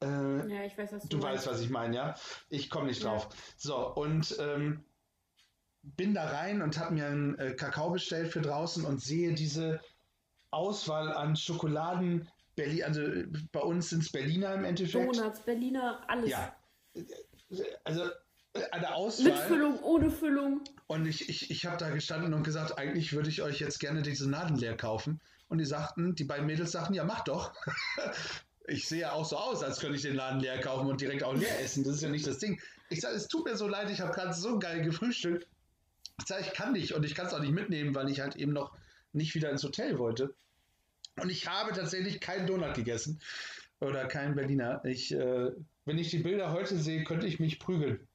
[0.00, 0.06] Äh,
[0.48, 2.14] ja, ich weiß, was du, du weißt, was ich meine, ja?
[2.48, 3.28] Ich komme nicht drauf.
[3.30, 3.36] Ja.
[3.56, 4.84] So, und ähm,
[5.82, 9.80] bin da rein und habe mir einen äh, Kakao bestellt für draußen und sehe diese
[10.50, 12.28] Auswahl an Schokoladen.
[12.56, 13.02] Berlin, also
[13.52, 15.16] bei uns sind es Berliner im Endeffekt.
[15.16, 16.30] Donuts, Berliner, alles.
[16.30, 16.56] Ja.
[17.84, 18.10] Also
[18.72, 19.26] eine Auswahl.
[19.26, 20.62] Mit Füllung, ohne Füllung.
[20.86, 24.02] Und ich, ich, ich habe da gestanden und gesagt, eigentlich würde ich euch jetzt gerne
[24.02, 25.20] diese Nadeln leer kaufen.
[25.48, 27.52] Und die sagten, die beiden Mädels sagten, ja, mach doch.
[28.68, 31.22] ich sehe ja auch so aus, als könnte ich den Laden leer kaufen und direkt
[31.22, 31.84] auch leer essen.
[31.84, 32.60] Das ist ja nicht das Ding.
[32.90, 35.46] Ich sage, es tut mir so leid, ich habe gerade so geil gefrühstückt.
[36.20, 38.36] Ich sage, ich kann nicht und ich kann es auch nicht mitnehmen, weil ich halt
[38.36, 38.72] eben noch
[39.12, 40.34] nicht wieder ins Hotel wollte.
[41.16, 43.20] Und ich habe tatsächlich keinen Donut gegessen
[43.80, 44.84] oder keinen Berliner.
[44.84, 45.50] Ich, äh,
[45.84, 48.06] wenn ich die Bilder heute sehe, könnte ich mich prügeln.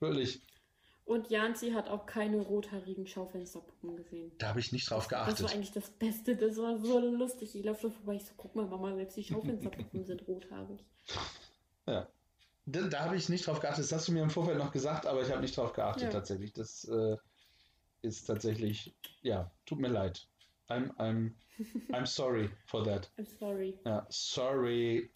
[0.00, 0.40] Wirklich.
[1.10, 4.30] Und Janzi hat auch keine rothaarigen Schaufensterpuppen gesehen.
[4.38, 5.40] Da habe ich nicht drauf geachtet.
[5.40, 6.36] Das war eigentlich das Beste.
[6.36, 7.56] Das war so lustig.
[7.56, 8.14] Ich laufe so vorbei.
[8.14, 10.84] Ich so, guck mal, Mama, selbst die Schaufensterpuppen sind rothaarig.
[11.88, 12.06] Ja.
[12.66, 13.82] Da, da habe ich nicht drauf geachtet.
[13.82, 16.10] Das hast du mir im Vorfeld noch gesagt, aber ich habe nicht drauf geachtet ja.
[16.10, 16.52] tatsächlich.
[16.52, 17.16] Das äh,
[18.02, 20.28] ist tatsächlich, ja, tut mir leid.
[20.68, 21.32] I'm, I'm,
[21.90, 23.10] I'm sorry for that.
[23.18, 23.76] I'm sorry.
[23.84, 25.10] Ja, sorry.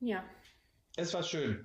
[0.00, 0.24] Ja.
[0.96, 1.64] Es war schön.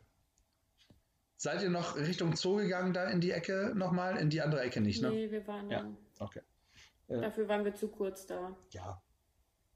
[1.41, 4.17] Seid ihr noch Richtung Zoo gegangen, da in die Ecke nochmal?
[4.17, 5.09] In die andere Ecke nicht, ne?
[5.09, 5.89] Nee, wir waren ja.
[6.19, 6.41] Okay.
[7.07, 8.57] Äh, Dafür waren wir zu kurz da.
[8.71, 9.01] Ja.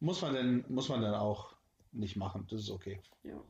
[0.01, 1.55] Muss man denn, muss man dann auch
[1.93, 2.45] nicht machen.
[2.49, 3.01] Das ist okay.
[3.23, 3.41] Ja.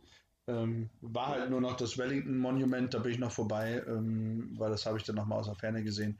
[0.45, 4.70] Ähm, war halt nur noch das Wellington Monument, da bin ich noch vorbei, ähm, weil
[4.70, 6.20] das habe ich dann nochmal aus der Ferne gesehen.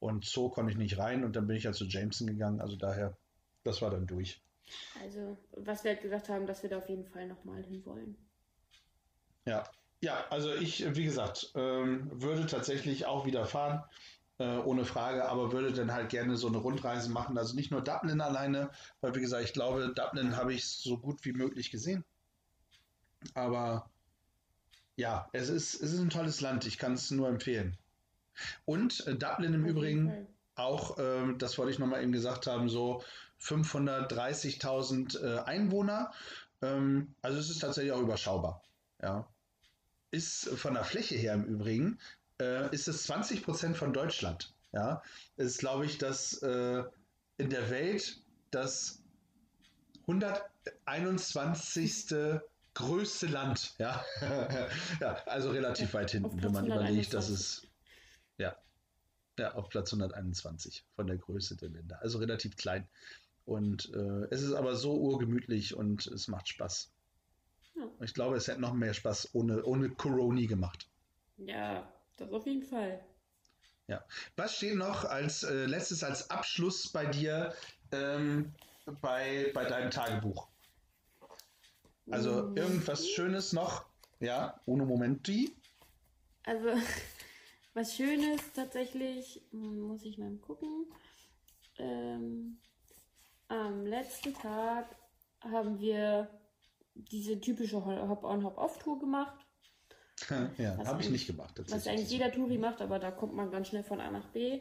[0.00, 2.60] Und Zoo konnte ich nicht rein und dann bin ich ja halt zu Jameson gegangen.
[2.60, 3.16] Also daher,
[3.64, 4.42] das war dann durch.
[5.02, 8.18] Also, was wir halt gesagt haben, dass wir da auf jeden Fall nochmal hin wollen.
[9.46, 9.64] Ja,
[10.02, 13.84] ja, also ich, wie gesagt, ähm, würde tatsächlich auch wieder fahren,
[14.38, 17.38] äh, ohne Frage, aber würde dann halt gerne so eine Rundreise machen.
[17.38, 21.24] Also nicht nur Dublin alleine, weil wie gesagt, ich glaube, Dublin habe ich so gut
[21.24, 22.04] wie möglich gesehen.
[23.34, 23.90] Aber
[24.96, 27.76] ja, es ist, es ist ein tolles Land, ich kann es nur empfehlen.
[28.64, 30.26] Und äh, Dublin im Übrigen
[30.56, 33.04] auch, äh, das wollte ich nochmal eben gesagt haben, so
[33.40, 36.10] 530.000 äh, Einwohner.
[36.60, 38.62] Ähm, also es ist tatsächlich auch überschaubar.
[39.00, 39.31] Ja,
[40.12, 41.98] ist von der Fläche her im Übrigen,
[42.40, 44.54] äh, ist es 20 Prozent von Deutschland.
[44.72, 45.02] Ja,
[45.36, 46.84] ist, glaube ich, das äh,
[47.36, 49.02] in der Welt das
[50.02, 52.14] 121.
[52.74, 53.74] größte Land.
[53.78, 54.04] Ja,
[55.00, 57.66] ja also relativ weit hinten, wenn man überlegt, dass es
[58.38, 58.56] ja,
[59.38, 62.00] ja, auf Platz 121 von der Größe der Länder.
[62.00, 62.88] Also relativ klein.
[63.44, 66.91] Und äh, es ist aber so urgemütlich und es macht Spaß.
[67.74, 67.88] Ja.
[68.00, 70.88] Ich glaube, es hätte noch mehr Spaß ohne, ohne Coroni gemacht.
[71.38, 73.04] Ja, das auf jeden Fall.
[73.88, 74.04] Ja.
[74.36, 77.54] Was steht noch als äh, letztes als Abschluss bei dir
[77.90, 78.54] ähm,
[79.00, 80.48] bei, bei deinem Tagebuch?
[82.10, 82.56] Also mhm.
[82.56, 83.86] irgendwas Schönes noch?
[84.20, 85.54] Ja, ohne Momenti?
[86.44, 86.68] Also,
[87.74, 90.86] was Schönes tatsächlich, muss ich mal gucken.
[91.78, 92.58] Ähm,
[93.48, 94.96] am letzten Tag
[95.40, 96.28] haben wir
[96.94, 99.46] diese typische Hop-on, Hop-off-Tour gemacht.
[100.58, 101.60] ja, habe ich nicht gemacht.
[101.68, 104.60] Was eigentlich jeder Touri macht, aber da kommt man ganz schnell von A nach B.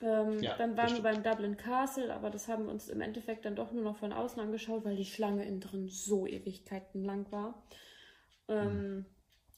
[0.00, 3.44] Ähm, ja, dann waren wir beim Dublin Castle, aber das haben wir uns im Endeffekt
[3.44, 7.30] dann doch nur noch von außen angeschaut, weil die Schlange innen drin so Ewigkeiten lang
[7.30, 7.62] war.
[8.48, 9.06] Ähm,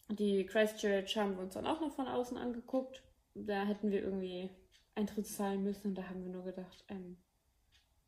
[0.08, 0.16] mhm.
[0.16, 3.02] Die Christchurch haben wir uns dann auch noch von außen angeguckt.
[3.34, 4.50] Da hätten wir irgendwie
[4.94, 7.16] Eintritt zahlen müssen und da haben wir nur gedacht, ähm,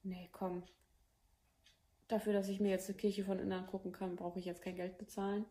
[0.03, 0.65] nee, komm.
[2.15, 4.77] Dafür, dass ich mir jetzt die Kirche von innen angucken kann, brauche ich jetzt kein
[4.77, 5.45] Geld bezahlen.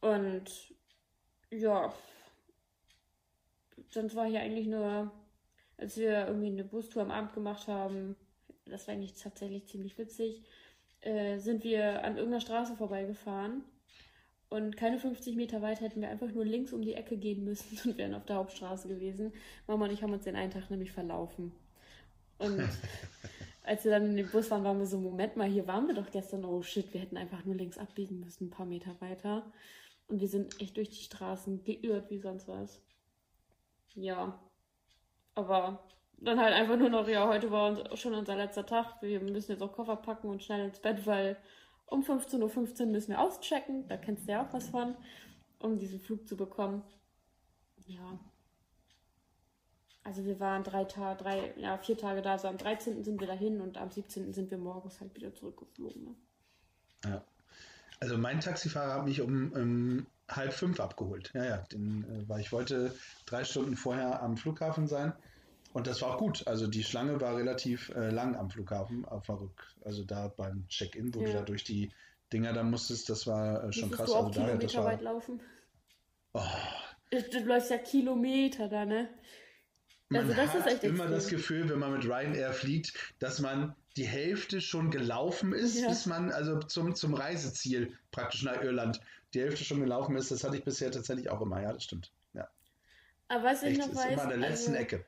[0.00, 0.50] Und
[1.52, 1.94] ja,
[3.90, 5.12] sonst war hier eigentlich nur,
[5.76, 8.16] als wir irgendwie eine Bustour am Abend gemacht haben,
[8.64, 10.42] das war eigentlich tatsächlich ziemlich witzig,
[11.02, 13.62] äh, sind wir an irgendeiner Straße vorbeigefahren
[14.48, 17.78] und keine 50 Meter weit hätten wir einfach nur links um die Ecke gehen müssen
[17.88, 19.32] und wären auf der Hauptstraße gewesen.
[19.68, 21.52] Mama und ich haben uns den einen Tag nämlich verlaufen.
[22.38, 22.68] Und
[23.68, 25.94] als wir dann in dem Bus waren, waren wir so, Moment mal, hier waren wir
[25.94, 26.44] doch gestern.
[26.44, 29.52] Oh shit, wir hätten einfach nur links abbiegen müssen, ein paar Meter weiter.
[30.08, 32.82] Und wir sind echt durch die Straßen geirrt wie sonst was.
[33.94, 34.40] Ja.
[35.34, 39.02] Aber dann halt einfach nur noch, ja, heute war uns schon unser letzter Tag.
[39.02, 41.36] Wir müssen jetzt auch Koffer packen und schnell ins Bett, weil
[41.86, 43.86] um 15.15 Uhr müssen wir auschecken.
[43.86, 44.96] Da kennst du ja auch was von,
[45.58, 46.82] um diesen Flug zu bekommen.
[47.86, 48.18] Ja.
[50.08, 52.38] Also wir waren drei Tage, drei, ja, vier Tage da.
[52.38, 53.04] So am 13.
[53.04, 54.32] sind wir dahin und am 17.
[54.32, 56.02] sind wir morgens halt wieder zurückgeflogen.
[56.02, 56.14] Ne?
[57.04, 57.24] Ja.
[58.00, 61.30] Also mein Taxifahrer hat mich um, um halb fünf abgeholt.
[61.34, 62.94] Ja, ja, den, äh, weil ich wollte
[63.26, 65.12] drei Stunden vorher am Flughafen sein.
[65.74, 66.46] Und das war auch gut.
[66.46, 71.14] Also die Schlange war relativ äh, lang am Flughafen, auf Rück, also da beim Check-in,
[71.14, 71.26] wo ja.
[71.26, 71.92] du da durch die
[72.32, 74.06] Dinger dann musstest, das war äh, schon krass.
[74.06, 75.42] Du auch also Kilometer das war, weit laufen.
[76.32, 76.40] Oh.
[77.10, 79.10] Du läufst ja Kilometer da, ne?
[80.10, 84.60] Man also hat immer das Gefühl, wenn man mit Ryanair fliegt, dass man die Hälfte
[84.60, 85.88] schon gelaufen ist, ja.
[85.88, 89.00] bis man also zum, zum Reiseziel praktisch nach Irland
[89.34, 90.30] die Hälfte schon gelaufen ist.
[90.30, 91.60] Das hatte ich bisher tatsächlich auch immer.
[91.60, 92.10] Ja, das stimmt.
[92.32, 92.48] Ja.
[93.28, 95.04] Aber was ich Echt, noch ist weiß, immer an der letzten also, Ecke.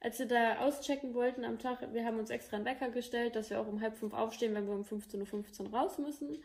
[0.00, 3.48] Als wir da auschecken wollten am Tag, wir haben uns extra einen Wecker gestellt, dass
[3.48, 6.42] wir auch um halb fünf aufstehen, wenn wir um 15.15 Uhr raus müssen.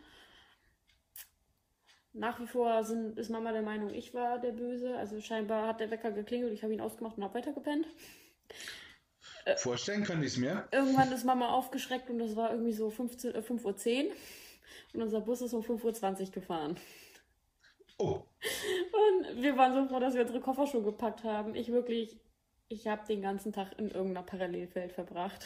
[2.17, 4.97] Nach wie vor sind, ist Mama der Meinung, ich war der Böse.
[4.97, 7.85] Also scheinbar hat der Wecker geklingelt, ich habe ihn ausgemacht und habe weitergepennt.
[9.45, 10.67] Äh, Vorstellen können die es mir.
[10.71, 14.11] Irgendwann ist Mama aufgeschreckt und das war irgendwie so 15, äh, 5.10 Uhr
[14.93, 16.77] und unser Bus ist um 5.20 Uhr gefahren.
[17.99, 18.23] Oh.
[18.91, 21.55] Und wir waren so froh, dass wir unsere Koffer schon gepackt haben.
[21.55, 22.19] Ich wirklich,
[22.67, 25.45] ich habe den ganzen Tag in irgendeiner Parallelwelt verbracht.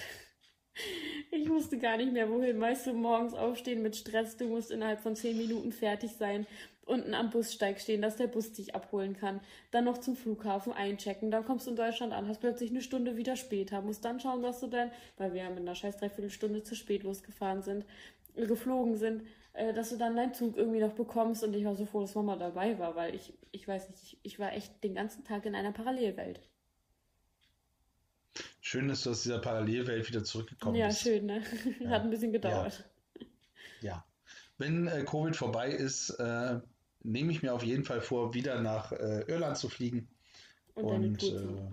[1.31, 2.57] Ich wusste gar nicht mehr, wohin.
[2.57, 6.45] Meist du morgens aufstehen mit Stress, du musst innerhalb von zehn Minuten fertig sein,
[6.85, 9.39] unten am Bussteig stehen, dass der Bus dich abholen kann,
[9.71, 13.15] dann noch zum Flughafen einchecken, dann kommst du in Deutschland an, hast plötzlich eine Stunde
[13.15, 16.63] wieder später, musst dann schauen, dass du dann, weil wir ja mit einer scheiß Dreiviertelstunde
[16.63, 17.85] zu spät losgefahren sind,
[18.35, 21.75] äh, geflogen sind, äh, dass du dann deinen Zug irgendwie noch bekommst und ich war
[21.75, 24.83] so froh, dass Mama dabei war, weil ich, ich weiß nicht, ich, ich war echt
[24.83, 26.41] den ganzen Tag in einer Parallelwelt.
[28.63, 31.03] Schön, dass du aus dieser Parallelwelt wieder zurückgekommen ja, bist.
[31.03, 31.41] Ja, schön, ne?
[31.89, 32.87] Hat ein bisschen gedauert.
[33.19, 33.25] Ja.
[33.81, 34.05] ja.
[34.59, 36.59] Wenn äh, Covid vorbei ist, äh,
[37.01, 40.07] nehme ich mir auf jeden Fall vor, wieder nach äh, Irland zu fliegen.
[40.75, 41.71] Und, und äh,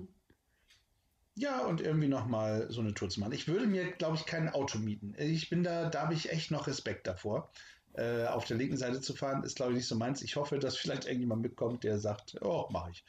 [1.34, 3.32] ja, und irgendwie nochmal so eine Tour zu machen.
[3.32, 5.14] Ich würde mir, glaube ich, kein Auto mieten.
[5.18, 7.50] Ich bin da, da habe ich echt noch Respekt davor.
[7.92, 10.22] Äh, auf der linken Seite zu fahren, ist, glaube ich, nicht so meins.
[10.22, 13.04] Ich hoffe, dass vielleicht irgendjemand mitkommt, der sagt, oh, mache ich.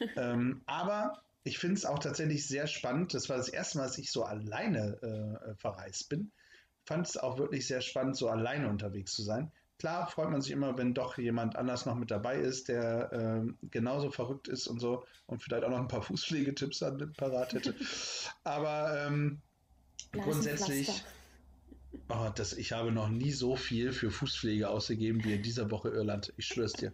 [0.16, 3.14] ähm, aber ich finde es auch tatsächlich sehr spannend.
[3.14, 6.30] Das war das erste Mal, dass ich so alleine äh, verreist bin.
[6.84, 9.52] Fand es auch wirklich sehr spannend, so alleine unterwegs zu sein.
[9.78, 13.58] Klar freut man sich immer, wenn doch jemand anders noch mit dabei ist, der ähm,
[13.62, 17.74] genauso verrückt ist und so und vielleicht auch noch ein paar Fußpflegetipps an parat hätte.
[18.44, 19.40] Aber ähm,
[20.12, 21.02] grundsätzlich,
[22.08, 25.88] oh, das, ich habe noch nie so viel für Fußpflege ausgegeben wie in dieser Woche
[25.88, 26.32] Irland.
[26.36, 26.92] Ich schwör's dir.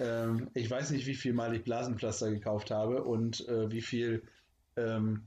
[0.00, 4.22] Ähm, ich weiß nicht, wie viel Mal ich Blasenpflaster gekauft habe und äh, wie viel
[4.76, 5.26] ähm,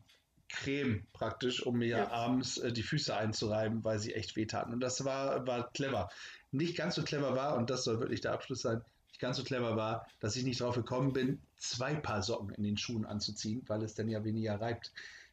[0.49, 2.11] Creme praktisch, um mir ja.
[2.11, 4.73] abends äh, die Füße einzureiben, weil sie echt wehtaten.
[4.73, 6.09] Und das war, war clever.
[6.51, 9.43] Nicht ganz so clever war, und das soll wirklich der Abschluss sein, nicht ganz so
[9.43, 13.63] clever war, dass ich nicht drauf gekommen bin, zwei Paar Socken in den Schuhen anzuziehen,
[13.67, 14.91] weil es dann ja weniger reibt.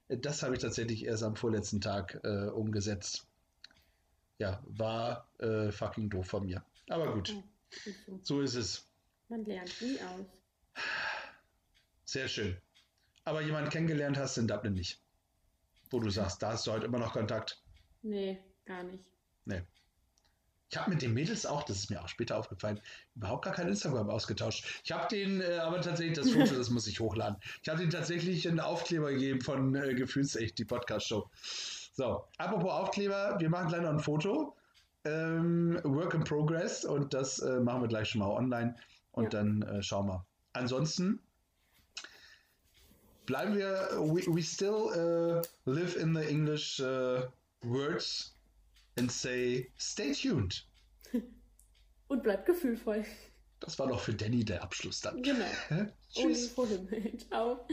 [0.08, 3.26] Äh, das habe ich tatsächlich erst am vorletzten Tag äh, umgesetzt.
[4.38, 6.64] Ja, war äh, fucking doof von mir.
[6.88, 7.34] Aber gut,
[8.22, 8.88] so ist es.
[9.28, 10.26] Man lernt nie aus.
[12.04, 12.56] Sehr schön.
[13.24, 15.00] Aber jemanden kennengelernt hast in Dublin nicht
[15.94, 17.62] wo du sagst, da hast du heute immer noch Kontakt?
[18.02, 19.04] Nee, gar nicht.
[19.46, 19.62] Nee.
[20.70, 22.80] Ich habe mit den Mädels auch, das ist mir auch später aufgefallen,
[23.14, 24.80] überhaupt gar kein Instagram ausgetauscht.
[24.82, 27.36] Ich habe denen äh, aber tatsächlich das Foto, das muss ich hochladen.
[27.62, 31.30] Ich habe denen tatsächlich einen Aufkleber gegeben von äh, Gefühlsecht, die Podcast-Show.
[31.92, 34.56] So, apropos Aufkleber, wir machen gleich noch ein Foto.
[35.04, 38.74] Ähm, Work in Progress und das äh, machen wir gleich schon mal online.
[39.14, 39.30] Und ja.
[39.30, 40.26] dann äh, schauen wir.
[40.52, 41.20] Ansonsten
[43.26, 47.22] bleiben wir, we, we still uh, live in the English uh,
[47.62, 48.34] words
[48.98, 50.66] and say, stay tuned.
[52.08, 53.04] Und bleibt gefühlvoll.
[53.60, 55.22] Das war doch für Danny der Abschluss dann.
[55.22, 55.46] Genau.
[56.12, 56.54] Tschüss.
[57.30, 57.66] Ciao.